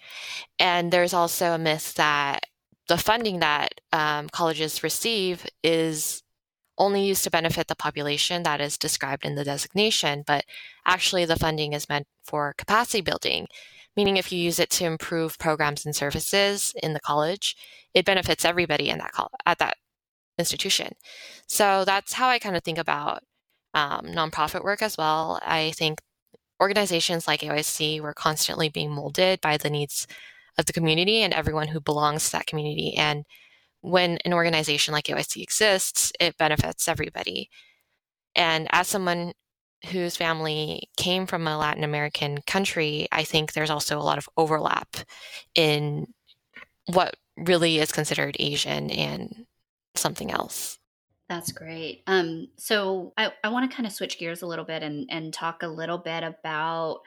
And 0.57 0.91
there's 0.91 1.13
also 1.13 1.53
a 1.53 1.57
myth 1.57 1.93
that 1.95 2.45
the 2.87 2.97
funding 2.97 3.39
that 3.39 3.81
um, 3.93 4.27
colleges 4.29 4.83
receive 4.83 5.45
is 5.63 6.23
only 6.77 7.05
used 7.05 7.23
to 7.25 7.29
benefit 7.29 7.67
the 7.67 7.75
population 7.75 8.43
that 8.43 8.61
is 8.61 8.77
described 8.77 9.25
in 9.25 9.35
the 9.35 9.43
designation, 9.43 10.23
but 10.25 10.45
actually 10.85 11.25
the 11.25 11.35
funding 11.35 11.73
is 11.73 11.89
meant 11.89 12.07
for 12.23 12.53
capacity 12.57 13.01
building, 13.01 13.47
meaning 13.95 14.17
if 14.17 14.31
you 14.31 14.39
use 14.39 14.59
it 14.59 14.69
to 14.71 14.85
improve 14.85 15.37
programs 15.37 15.85
and 15.85 15.95
services 15.95 16.73
in 16.81 16.93
the 16.93 16.99
college, 16.99 17.55
it 17.93 18.05
benefits 18.05 18.45
everybody 18.45 18.89
in 18.89 18.97
that 18.97 19.11
co- 19.13 19.27
at 19.45 19.59
that 19.59 19.75
institution. 20.39 20.93
So 21.47 21.85
that's 21.85 22.13
how 22.13 22.27
I 22.29 22.39
kind 22.39 22.55
of 22.55 22.63
think 22.63 22.77
about 22.77 23.23
um, 23.73 24.07
nonprofit 24.07 24.63
work 24.63 24.81
as 24.81 24.97
well. 24.97 25.39
I 25.43 25.71
think 25.71 26.01
organizations 26.61 27.27
like 27.27 27.41
AYC 27.41 28.01
were 28.01 28.13
constantly 28.13 28.69
being 28.69 28.91
molded 28.91 29.41
by 29.41 29.57
the 29.57 29.69
needs 29.69 30.07
of 30.57 30.65
the 30.65 30.73
community 30.73 31.21
and 31.21 31.33
everyone 31.33 31.67
who 31.67 31.79
belongs 31.79 32.25
to 32.25 32.31
that 32.33 32.47
community. 32.47 32.95
And 32.97 33.25
when 33.81 34.17
an 34.25 34.33
organization 34.33 34.93
like 34.93 35.05
AYC 35.05 35.41
exists, 35.41 36.11
it 36.19 36.37
benefits 36.37 36.87
everybody. 36.87 37.49
And 38.35 38.67
as 38.71 38.87
someone 38.87 39.33
whose 39.91 40.17
family 40.17 40.89
came 40.97 41.25
from 41.25 41.47
a 41.47 41.57
Latin 41.57 41.85
American 41.85 42.41
country, 42.45 43.07
I 43.11 43.23
think 43.23 43.53
there's 43.53 43.69
also 43.69 43.97
a 43.97 44.03
lot 44.03 44.17
of 44.17 44.27
overlap 44.35 44.97
in 45.55 46.07
what 46.87 47.15
really 47.37 47.79
is 47.79 47.91
considered 47.91 48.35
Asian 48.39 48.91
and 48.91 49.45
something 49.99 50.31
else. 50.31 50.79
That's 51.27 51.51
great. 51.51 52.01
Um, 52.07 52.47
so 52.57 53.13
I, 53.15 53.31
I 53.43 53.49
want 53.49 53.69
to 53.69 53.75
kind 53.75 53.85
of 53.85 53.93
switch 53.93 54.17
gears 54.17 54.41
a 54.41 54.47
little 54.47 54.65
bit 54.65 54.81
and, 54.81 55.07
and 55.11 55.31
talk 55.31 55.61
a 55.61 55.67
little 55.67 55.99
bit 55.99 56.23
about 56.23 57.01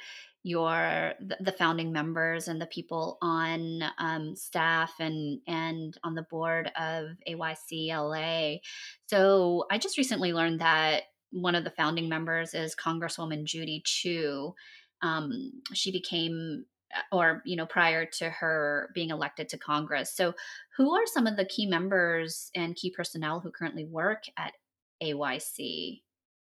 your 0.45 1.13
the, 1.21 1.53
founding 1.53 1.93
members 1.93 2.49
and 2.49 2.61
the 2.61 2.67
people 2.67 3.19
on 3.23 3.83
um, 3.99 4.35
staff 4.35 4.93
and 4.99 5.41
and 5.47 5.97
on 6.03 6.15
the 6.15 6.23
board 6.23 6.71
of 6.77 7.11
AYCLA. 7.29 8.61
So 9.07 9.67
I 9.71 9.79
just 9.79 9.99
recently 9.99 10.33
learned 10.33 10.61
that 10.61 11.03
one 11.31 11.55
of 11.55 11.65
the 11.65 11.71
founding 11.71 12.09
members 12.09 12.55
is 12.55 12.75
Congresswoman 12.75 13.45
Judy 13.45 13.83
Chu. 13.85 14.55
Um, 15.01 15.63
she 15.73 15.91
became 15.93 16.65
or 17.11 17.43
you 17.45 17.57
know 17.57 17.67
prior 17.67 18.05
to 18.05 18.29
her 18.29 18.91
being 18.95 19.11
elected 19.11 19.49
to 19.49 19.59
congress 19.59 20.15
so 20.15 20.35
who 20.77 20.95
are 20.95 21.07
some 21.07 21.27
of 21.27 21.37
the 21.37 21.45
key 21.45 21.67
members 21.67 22.51
and 22.55 22.77
key 22.77 22.91
personnel 22.91 23.41
who 23.41 23.51
currently 23.51 23.85
work 23.85 24.25
at 24.37 24.53
ayc 25.03 26.03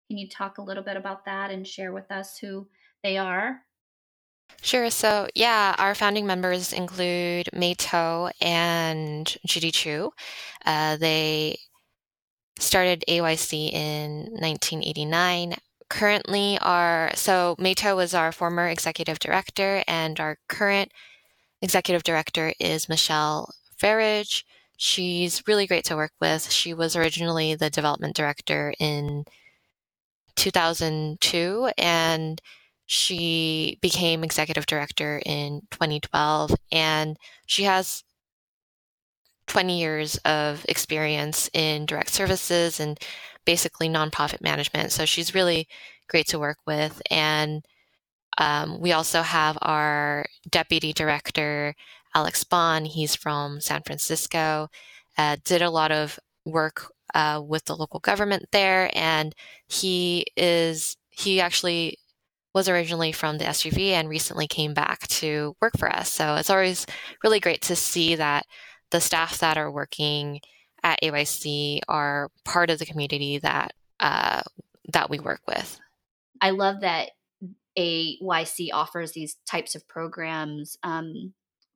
can 0.08 0.16
you 0.16 0.28
talk 0.28 0.58
a 0.58 0.62
little 0.62 0.82
bit 0.82 0.96
about 0.96 1.24
that 1.24 1.50
and 1.50 1.66
share 1.66 1.92
with 1.92 2.10
us 2.10 2.38
who 2.38 2.66
they 3.02 3.16
are 3.16 3.62
Sure. 4.62 4.90
So, 4.90 5.28
yeah, 5.34 5.74
our 5.78 5.94
founding 5.94 6.26
members 6.26 6.72
include 6.72 7.48
Mei 7.52 7.74
To 7.74 8.30
and 8.40 9.36
Judy 9.46 9.70
Chu. 9.70 10.10
Uh, 10.64 10.96
they 10.96 11.58
started 12.58 13.04
AYC 13.08 13.72
in 13.72 14.26
1989. 14.32 15.54
Currently, 15.88 16.58
our 16.60 17.10
so 17.14 17.56
Mei 17.58 17.74
To 17.74 17.94
was 17.94 18.12
our 18.14 18.30
former 18.32 18.68
executive 18.68 19.18
director, 19.18 19.82
and 19.88 20.20
our 20.20 20.38
current 20.48 20.92
executive 21.62 22.02
director 22.02 22.52
is 22.60 22.88
Michelle 22.88 23.54
Freridge. 23.80 24.44
She's 24.76 25.42
really 25.46 25.66
great 25.66 25.84
to 25.86 25.96
work 25.96 26.12
with. 26.20 26.50
She 26.50 26.74
was 26.74 26.94
originally 26.94 27.54
the 27.54 27.70
development 27.70 28.14
director 28.14 28.74
in 28.78 29.24
2002, 30.36 31.70
and 31.78 32.40
she 32.86 33.78
became 33.82 34.24
executive 34.24 34.66
director 34.66 35.20
in 35.26 35.62
2012, 35.70 36.54
and 36.70 37.16
she 37.46 37.64
has 37.64 38.04
20 39.46 39.78
years 39.80 40.16
of 40.24 40.64
experience 40.68 41.50
in 41.52 41.86
direct 41.86 42.10
services 42.10 42.78
and 42.78 43.00
basically 43.48 43.88
nonprofit 43.88 44.42
management. 44.42 44.92
So 44.92 45.06
she's 45.06 45.34
really 45.34 45.66
great 46.06 46.26
to 46.26 46.38
work 46.38 46.58
with. 46.66 47.00
And 47.10 47.64
um, 48.36 48.78
we 48.78 48.92
also 48.92 49.22
have 49.22 49.56
our 49.62 50.26
deputy 50.50 50.92
director, 50.92 51.74
Alex 52.14 52.44
Bond. 52.44 52.88
He's 52.88 53.16
from 53.16 53.62
San 53.62 53.80
Francisco, 53.84 54.68
uh, 55.16 55.38
did 55.44 55.62
a 55.62 55.70
lot 55.70 55.90
of 55.90 56.18
work 56.44 56.92
uh, 57.14 57.40
with 57.42 57.64
the 57.64 57.74
local 57.74 58.00
government 58.00 58.44
there, 58.52 58.90
and 58.92 59.34
he 59.66 60.26
is 60.36 60.98
he 61.08 61.40
actually 61.40 61.96
was 62.54 62.68
originally 62.68 63.12
from 63.12 63.38
the 63.38 63.46
SGV 63.46 63.92
and 63.92 64.10
recently 64.10 64.46
came 64.46 64.74
back 64.74 65.08
to 65.08 65.56
work 65.62 65.78
for 65.78 65.90
us. 65.90 66.12
So 66.12 66.34
it's 66.34 66.50
always 66.50 66.84
really 67.24 67.40
great 67.40 67.62
to 67.62 67.74
see 67.74 68.14
that 68.16 68.44
the 68.90 69.00
staff 69.00 69.38
that 69.38 69.56
are 69.56 69.70
working 69.70 70.40
at 70.82 71.00
AYC 71.02 71.80
are 71.88 72.30
part 72.44 72.70
of 72.70 72.78
the 72.78 72.86
community 72.86 73.38
that 73.38 73.72
uh, 74.00 74.42
that 74.92 75.10
we 75.10 75.18
work 75.18 75.40
with. 75.46 75.78
I 76.40 76.50
love 76.50 76.80
that 76.80 77.10
AYC 77.76 78.68
offers 78.72 79.12
these 79.12 79.36
types 79.46 79.74
of 79.74 79.86
programs 79.86 80.76
um, 80.82 81.32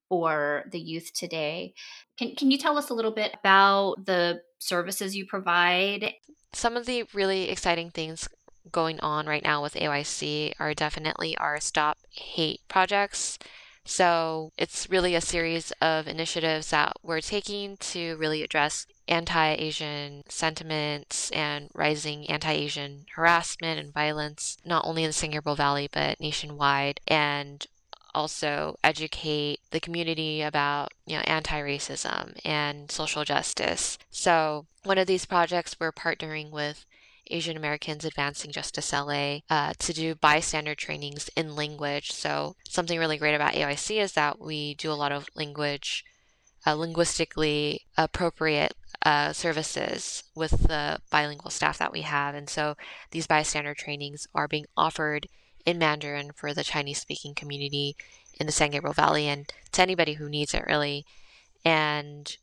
for 0.08 0.64
the 0.70 0.80
youth 0.80 1.12
today. 1.14 1.74
Can 2.18 2.34
can 2.34 2.50
you 2.50 2.58
tell 2.58 2.78
us 2.78 2.90
a 2.90 2.94
little 2.94 3.12
bit 3.12 3.34
about 3.38 4.04
the 4.04 4.42
services 4.58 5.16
you 5.16 5.26
provide? 5.26 6.14
Some 6.52 6.76
of 6.76 6.86
the 6.86 7.04
really 7.14 7.48
exciting 7.48 7.90
things 7.90 8.28
going 8.70 9.00
on 9.00 9.26
right 9.26 9.42
now 9.42 9.62
with 9.62 9.74
AYC 9.74 10.52
are 10.60 10.74
definitely 10.74 11.36
our 11.38 11.58
Stop 11.60 11.98
Hate 12.10 12.60
projects. 12.68 13.38
So 13.84 14.52
it's 14.56 14.88
really 14.88 15.14
a 15.14 15.20
series 15.20 15.72
of 15.80 16.06
initiatives 16.06 16.70
that 16.70 16.92
we're 17.02 17.20
taking 17.20 17.76
to 17.78 18.16
really 18.16 18.42
address 18.42 18.86
anti 19.08 19.54
Asian 19.54 20.22
sentiments 20.28 21.30
and 21.32 21.68
rising 21.74 22.28
anti 22.30 22.52
Asian 22.52 23.06
harassment 23.14 23.80
and 23.80 23.92
violence, 23.92 24.56
not 24.64 24.84
only 24.86 25.04
in 25.04 25.08
the 25.08 25.12
San 25.12 25.30
Gabriel 25.30 25.56
Valley, 25.56 25.88
but 25.92 26.20
nationwide. 26.20 27.00
And 27.08 27.66
also 28.14 28.76
educate 28.84 29.60
the 29.70 29.80
community 29.80 30.42
about 30.42 30.92
you 31.06 31.16
know 31.16 31.22
anti-racism 31.26 32.38
and 32.44 32.90
social 32.90 33.24
justice. 33.24 33.98
So 34.10 34.66
one 34.84 34.98
of 34.98 35.06
these 35.06 35.26
projects 35.26 35.76
we're 35.78 35.92
partnering 35.92 36.50
with 36.50 36.84
Asian 37.32 37.56
Americans 37.56 38.04
Advancing 38.04 38.52
Justice 38.52 38.92
LA 38.92 39.38
uh, 39.50 39.72
to 39.78 39.92
do 39.92 40.14
bystander 40.14 40.74
trainings 40.74 41.30
in 41.36 41.56
language. 41.56 42.12
So, 42.12 42.56
something 42.68 42.98
really 42.98 43.16
great 43.16 43.34
about 43.34 43.54
AYC 43.54 44.00
is 44.00 44.12
that 44.12 44.40
we 44.40 44.74
do 44.74 44.92
a 44.92 44.94
lot 44.94 45.12
of 45.12 45.26
language, 45.34 46.04
uh, 46.66 46.74
linguistically 46.74 47.82
appropriate 47.96 48.74
uh, 49.04 49.32
services 49.32 50.24
with 50.34 50.68
the 50.68 51.00
bilingual 51.10 51.50
staff 51.50 51.78
that 51.78 51.92
we 51.92 52.02
have. 52.02 52.34
And 52.34 52.48
so, 52.48 52.76
these 53.10 53.26
bystander 53.26 53.74
trainings 53.74 54.26
are 54.34 54.46
being 54.46 54.66
offered 54.76 55.26
in 55.64 55.78
Mandarin 55.78 56.32
for 56.34 56.52
the 56.52 56.64
Chinese 56.64 57.00
speaking 57.00 57.34
community 57.34 57.96
in 58.38 58.46
the 58.46 58.52
San 58.52 58.70
Gabriel 58.70 58.94
Valley 58.94 59.28
and 59.28 59.52
to 59.72 59.82
anybody 59.82 60.14
who 60.14 60.28
needs 60.28 60.54
it, 60.54 60.64
really. 60.66 61.04
And 61.64 62.36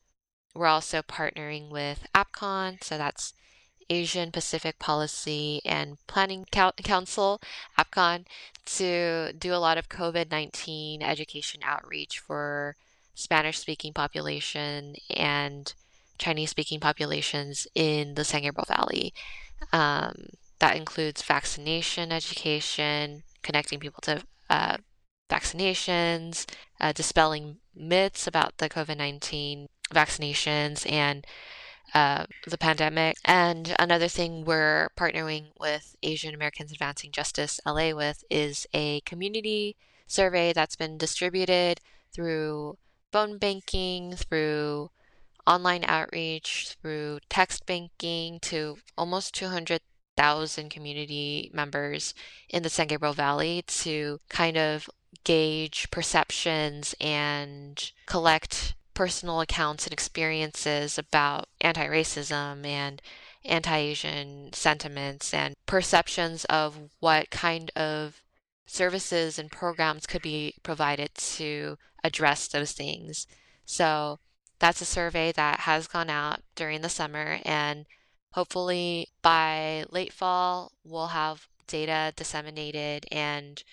we're 0.56 0.68
also 0.68 1.02
partnering 1.02 1.70
with 1.70 2.08
APCON, 2.16 2.84
so 2.84 2.98
that's 2.98 3.34
Asian 3.90 4.32
Pacific 4.32 4.80
Policy 4.80 5.62
and 5.66 5.98
Planning 6.08 6.46
Council, 6.52 7.42
APCON, 7.78 8.26
to 8.66 9.34
do 9.34 9.54
a 9.54 9.58
lot 9.58 9.78
of 9.78 9.90
COVID 9.90 10.30
19 10.30 11.02
education 11.02 11.62
outreach 11.64 12.20
for 12.20 12.76
Spanish 13.16 13.60
speaking 13.60 13.94
population 13.94 14.96
and 15.10 15.74
Chinese 16.18 16.52
speaking 16.52 16.80
populations 16.80 17.68
in 17.74 18.16
the 18.16 18.24
San 18.24 18.42
Gabriel 18.44 18.66
Valley. 18.68 19.14
Um, 19.74 20.30
that 20.60 20.76
includes 20.76 21.24
vaccination 21.24 22.12
education, 22.12 23.24
connecting 23.42 23.80
people 23.80 24.02
to 24.02 24.22
uh, 24.50 24.78
vaccinations, 25.30 26.46
uh, 26.80 26.92
dispelling 26.92 27.58
myths 27.76 28.28
about 28.28 28.58
the 28.58 28.70
COVID 28.70 28.98
19 28.98 29.68
vaccinations, 29.94 30.90
and 30.92 31.26
uh, 31.94 32.26
the 32.48 32.58
pandemic. 32.58 33.18
And 33.26 33.76
another 33.80 34.08
thing 34.08 34.46
we're 34.46 34.90
partnering 34.98 35.48
with 35.60 35.96
Asian 36.04 36.34
Americans 36.34 36.72
Advancing 36.72 37.12
Justice 37.12 37.60
LA 37.66 37.92
with 37.92 38.24
is 38.30 38.68
a 38.74 39.02
community 39.02 39.76
survey 40.08 40.54
that's 40.54 40.76
been 40.76 40.98
distributed 40.98 41.80
through 42.14 42.78
phone 43.12 43.38
banking, 43.38 44.16
through 44.16 44.90
online 45.48 45.84
outreach, 45.88 46.76
through 46.82 47.20
text 47.30 47.66
banking 47.66 48.40
to 48.42 48.78
almost 48.98 49.34
200,000 49.36 50.70
community 50.70 51.50
members 51.54 52.14
in 52.50 52.64
the 52.64 52.70
San 52.70 52.88
Gabriel 52.88 53.14
Valley 53.14 53.64
to 53.68 54.20
kind 54.30 54.58
of 54.58 54.90
gauge 55.24 55.90
perceptions 55.92 56.96
and 57.02 57.92
collect 58.06 58.76
personal 59.00 59.40
accounts 59.40 59.86
and 59.86 59.94
experiences 59.94 60.98
about 60.98 61.48
anti 61.62 61.88
racism 61.88 62.66
and 62.66 63.02
anti 63.46 63.78
Asian 63.78 64.52
sentiments 64.52 65.34
and 65.34 65.56
perceptions 65.66 66.44
of 66.50 66.78
what 67.00 67.30
kind 67.30 67.72
of 67.78 68.22
services 68.66 69.40
and 69.40 69.50
programs 69.50 70.06
could 70.06 70.22
be 70.22 70.54
provided 70.64 71.10
to 71.16 71.78
address 72.04 72.50
those 72.50 72.74
things. 72.74 73.26
So 73.64 74.20
that's 74.60 74.82
a 74.82 74.86
survey 74.86 75.32
that 75.32 75.62
has 75.62 75.88
gone 75.88 76.10
out 76.10 76.42
during 76.56 76.82
the 76.82 76.90
summer, 76.90 77.40
and 77.46 77.86
hopefully 78.34 79.08
by 79.22 79.86
late 79.90 80.12
fall, 80.12 80.74
we'll 80.84 81.08
have 81.08 81.48
data 81.68 82.12
disseminated 82.18 83.06
and 83.14 83.64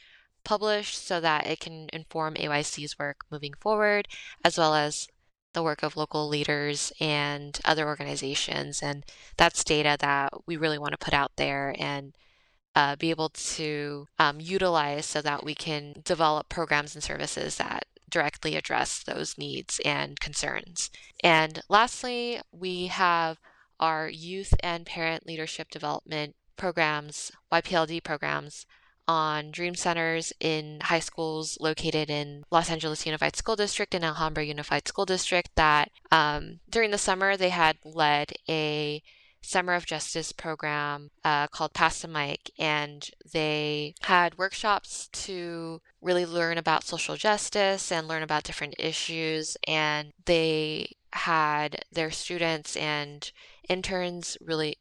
published 0.45 1.05
so 1.05 1.19
that 1.19 1.49
it 1.49 1.59
can 1.59 1.89
inform 1.93 2.35
AYC's 2.35 2.97
work 2.97 3.25
moving 3.29 3.55
forward, 3.55 4.07
as 4.45 4.57
well 4.57 4.77
as 4.77 5.09
the 5.57 5.63
work 5.63 5.83
of 5.83 5.97
local 5.97 6.29
leaders 6.29 6.93
and 7.01 7.59
other 7.65 7.87
organizations. 7.87 8.83
And 8.83 9.05
that's 9.39 9.65
data 9.65 9.97
that 10.01 10.47
we 10.47 10.59
really 10.59 10.79
want 10.79 10.93
to 10.93 10.99
put 10.99 11.15
out 11.15 11.33
there 11.37 11.75
and 11.79 12.13
uh, 12.75 12.95
be 12.95 13.09
able 13.09 13.31
to 13.31 14.07
um, 14.19 14.39
utilize 14.39 15.07
so 15.07 15.23
that 15.23 15.43
we 15.43 15.55
can 15.55 15.95
develop 16.05 16.51
programs 16.51 16.95
and 16.95 17.03
services 17.03 17.57
that 17.57 17.87
directly 18.11 18.55
address 18.55 19.03
those 19.03 19.39
needs 19.39 19.81
and 19.83 20.21
concerns. 20.21 20.91
And 21.25 21.63
lastly, 21.71 22.39
we 22.53 22.89
have 22.89 23.39
our 23.81 24.11
youth 24.11 24.53
and 24.63 24.85
parent 24.85 25.27
leadership 25.27 25.71
development 25.71 26.37
programs, 26.59 27.33
YPLD 27.51 28.03
programs, 28.03 28.67
on 29.09 29.51
dream 29.51 29.75
centers 29.75 30.33
in 30.41 30.81
high 30.83 31.01
schools 31.01 31.59
located 31.61 32.11
in 32.11 32.45
Los 32.51 32.71
Angeles 32.71 33.07
Unified 33.07 33.37
School 33.37 33.57
District 33.57 33.95
and 33.95 34.05
Alhambra 34.05 34.45
Unified 34.45 34.89
School 34.89 35.07
District 35.07 35.51
that 35.57 35.91
um, 36.11 36.61
during 36.69 36.91
the 36.91 36.99
summer 36.99 37.37
they 37.37 37.51
had 37.51 37.77
led 37.85 38.33
a 38.49 39.03
Summer 39.47 39.75
of 39.75 39.87
Justice 39.87 40.33
program 40.33 41.11
uh, 41.25 41.47
called 41.47 41.73
Pass 41.73 42.03
the 42.03 42.09
Mic, 42.09 42.51
and 42.59 43.09
they 43.33 43.95
had 44.01 44.37
workshops 44.37 45.09
to 45.13 45.81
really 46.03 46.27
learn 46.27 46.59
about 46.59 46.83
social 46.83 47.15
justice 47.15 47.93
and 47.93 48.09
learn 48.09 48.25
about 48.25 48.43
different 48.43 48.75
issues. 48.77 49.57
And 49.69 50.13
they 50.25 50.97
had 51.17 51.85
their 51.93 52.11
students 52.11 52.77
and 52.77 53.31
interns 53.69 54.37
really 54.41 54.79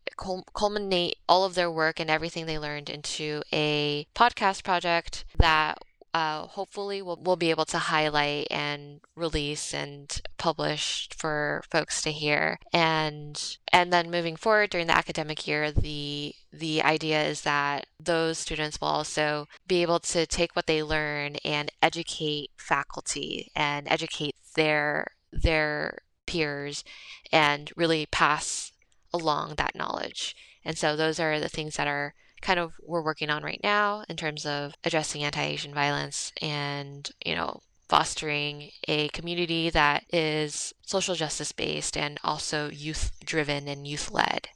culminate 0.53 1.17
all 1.27 1.43
of 1.43 1.55
their 1.55 1.71
work 1.71 1.99
and 1.99 2.09
everything 2.09 2.45
they 2.45 2.59
learned 2.59 2.89
into 2.89 3.41
a 3.51 4.07
podcast 4.15 4.63
project 4.63 5.25
that 5.37 5.79
uh, 6.15 6.47
hopefully 6.47 7.01
we'll, 7.01 7.19
we'll 7.21 7.35
be 7.35 7.49
able 7.49 7.65
to 7.65 7.77
highlight 7.77 8.47
and 8.49 9.01
release 9.17 9.73
and 9.73 10.21
publish 10.37 11.09
for 11.13 11.61
folks 11.69 12.01
to 12.01 12.09
hear. 12.09 12.57
And 12.71 13.57
and 13.73 13.91
then 13.91 14.09
moving 14.09 14.37
forward 14.37 14.69
during 14.69 14.87
the 14.87 14.95
academic 14.95 15.45
year 15.45 15.73
the 15.73 16.33
the 16.53 16.81
idea 16.83 17.21
is 17.25 17.41
that 17.41 17.87
those 17.99 18.37
students 18.37 18.79
will 18.79 18.87
also 18.87 19.49
be 19.67 19.81
able 19.81 19.99
to 19.99 20.25
take 20.25 20.55
what 20.55 20.67
they 20.67 20.81
learn 20.81 21.35
and 21.43 21.69
educate 21.81 22.51
faculty 22.55 23.51
and 23.53 23.85
educate 23.89 24.35
their 24.55 25.07
their 25.33 25.97
peers 26.25 26.83
and 27.31 27.71
really 27.75 28.05
pass 28.07 28.71
along 29.13 29.55
that 29.55 29.75
knowledge 29.75 30.35
and 30.65 30.77
so 30.77 30.95
those 30.95 31.19
are 31.19 31.39
the 31.39 31.47
things 31.47 31.75
that 31.77 31.87
are 31.87 32.15
kind 32.41 32.59
of 32.59 32.73
we're 32.83 33.03
working 33.03 33.29
on 33.29 33.43
right 33.43 33.59
now 33.63 34.03
in 34.09 34.17
terms 34.17 34.45
of 34.45 34.73
addressing 34.83 35.23
anti-Asian 35.23 35.73
violence 35.73 36.33
and, 36.41 37.09
you 37.25 37.35
know, 37.35 37.59
fostering 37.87 38.69
a 38.87 39.09
community 39.09 39.69
that 39.69 40.03
is 40.11 40.73
social 40.81 41.15
justice 41.15 41.51
based 41.51 41.95
and 41.95 42.19
also 42.23 42.69
youth 42.69 43.11
driven 43.23 43.67
and 43.67 43.87
youth 43.87 44.11
led. 44.11 44.47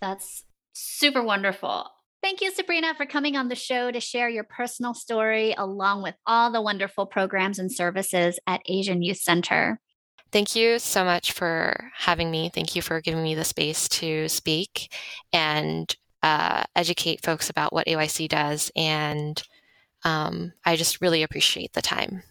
That's 0.00 0.44
super 0.72 1.22
wonderful. 1.22 1.90
Thank 2.22 2.40
you, 2.40 2.50
Sabrina, 2.52 2.94
for 2.94 3.04
coming 3.04 3.36
on 3.36 3.48
the 3.48 3.54
show 3.54 3.90
to 3.90 4.00
share 4.00 4.28
your 4.28 4.44
personal 4.44 4.94
story 4.94 5.54
along 5.58 6.02
with 6.02 6.14
all 6.26 6.52
the 6.52 6.62
wonderful 6.62 7.04
programs 7.04 7.58
and 7.58 7.70
services 7.70 8.38
at 8.46 8.62
Asian 8.66 9.02
Youth 9.02 9.18
Center. 9.18 9.80
Thank 10.32 10.56
you 10.56 10.78
so 10.78 11.04
much 11.04 11.32
for 11.32 11.90
having 11.94 12.30
me. 12.30 12.50
Thank 12.52 12.74
you 12.74 12.80
for 12.80 13.00
giving 13.02 13.22
me 13.22 13.34
the 13.34 13.44
space 13.44 13.86
to 13.90 14.28
speak. 14.28 14.92
And 15.32 15.94
uh, 16.22 16.62
educate 16.76 17.22
folks 17.22 17.50
about 17.50 17.72
what 17.72 17.86
AYC 17.86 18.28
does. 18.28 18.70
And 18.76 19.42
um, 20.04 20.52
I 20.64 20.76
just 20.76 21.00
really 21.00 21.22
appreciate 21.22 21.72
the 21.72 21.82
time. 21.82 22.22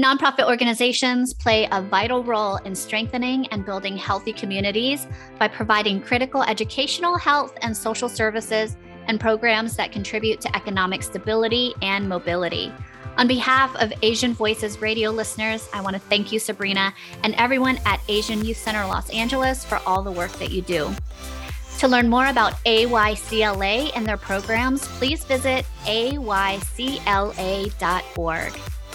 Nonprofit 0.00 0.46
organizations 0.46 1.32
play 1.32 1.66
a 1.72 1.80
vital 1.80 2.22
role 2.22 2.56
in 2.56 2.74
strengthening 2.74 3.46
and 3.48 3.64
building 3.64 3.96
healthy 3.96 4.32
communities 4.32 5.06
by 5.38 5.48
providing 5.48 6.02
critical 6.02 6.42
educational, 6.42 7.16
health, 7.16 7.56
and 7.62 7.74
social 7.74 8.08
services 8.08 8.76
and 9.08 9.18
programs 9.18 9.74
that 9.76 9.92
contribute 9.92 10.40
to 10.42 10.54
economic 10.54 11.02
stability 11.02 11.72
and 11.80 12.06
mobility. 12.06 12.72
On 13.18 13.26
behalf 13.26 13.74
of 13.76 13.92
Asian 14.02 14.34
Voices 14.34 14.80
radio 14.80 15.10
listeners, 15.10 15.68
I 15.72 15.80
want 15.80 15.94
to 15.94 16.00
thank 16.00 16.32
you, 16.32 16.38
Sabrina, 16.38 16.92
and 17.22 17.34
everyone 17.36 17.78
at 17.86 18.00
Asian 18.08 18.44
Youth 18.44 18.58
Center 18.58 18.84
Los 18.86 19.08
Angeles 19.10 19.64
for 19.64 19.80
all 19.86 20.02
the 20.02 20.12
work 20.12 20.32
that 20.32 20.50
you 20.50 20.62
do. 20.62 20.94
To 21.78 21.88
learn 21.88 22.08
more 22.08 22.26
about 22.26 22.54
AYCLA 22.64 23.92
and 23.94 24.06
their 24.06 24.16
programs, 24.16 24.86
please 24.98 25.24
visit 25.24 25.66
aycla.org. 25.84 26.20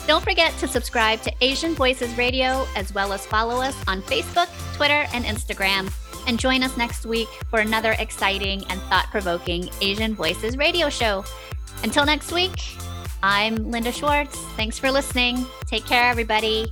Don't 0.08 0.24
forget 0.24 0.52
to 0.58 0.68
subscribe 0.68 1.22
to 1.22 1.32
Asian 1.42 1.76
Voices 1.76 2.18
Radio 2.18 2.66
as 2.76 2.94
well 2.94 3.14
as 3.14 3.26
follow 3.26 3.62
us 3.62 3.76
on 3.88 4.02
Facebook, 4.02 4.48
Twitter, 4.76 5.06
and 5.14 5.26
Instagram. 5.26 5.94
And 6.28 6.40
join 6.40 6.64
us 6.64 6.76
next 6.76 7.06
week 7.06 7.30
for 7.50 7.60
another 7.60 7.96
exciting 8.00 8.64
and 8.70 8.82
thought 8.84 9.08
provoking 9.12 9.70
Asian 9.82 10.16
Voices 10.16 10.58
radio 10.58 10.90
show. 10.90 11.24
Until 11.84 12.06
next 12.06 12.32
week, 12.32 12.76
I'm 13.24 13.70
Linda 13.70 13.92
Schwartz. 13.92 14.38
Thanks 14.56 14.80
for 14.80 14.90
listening. 14.92 15.46
Take 15.68 15.86
care, 15.86 16.10
everybody. 16.10 16.72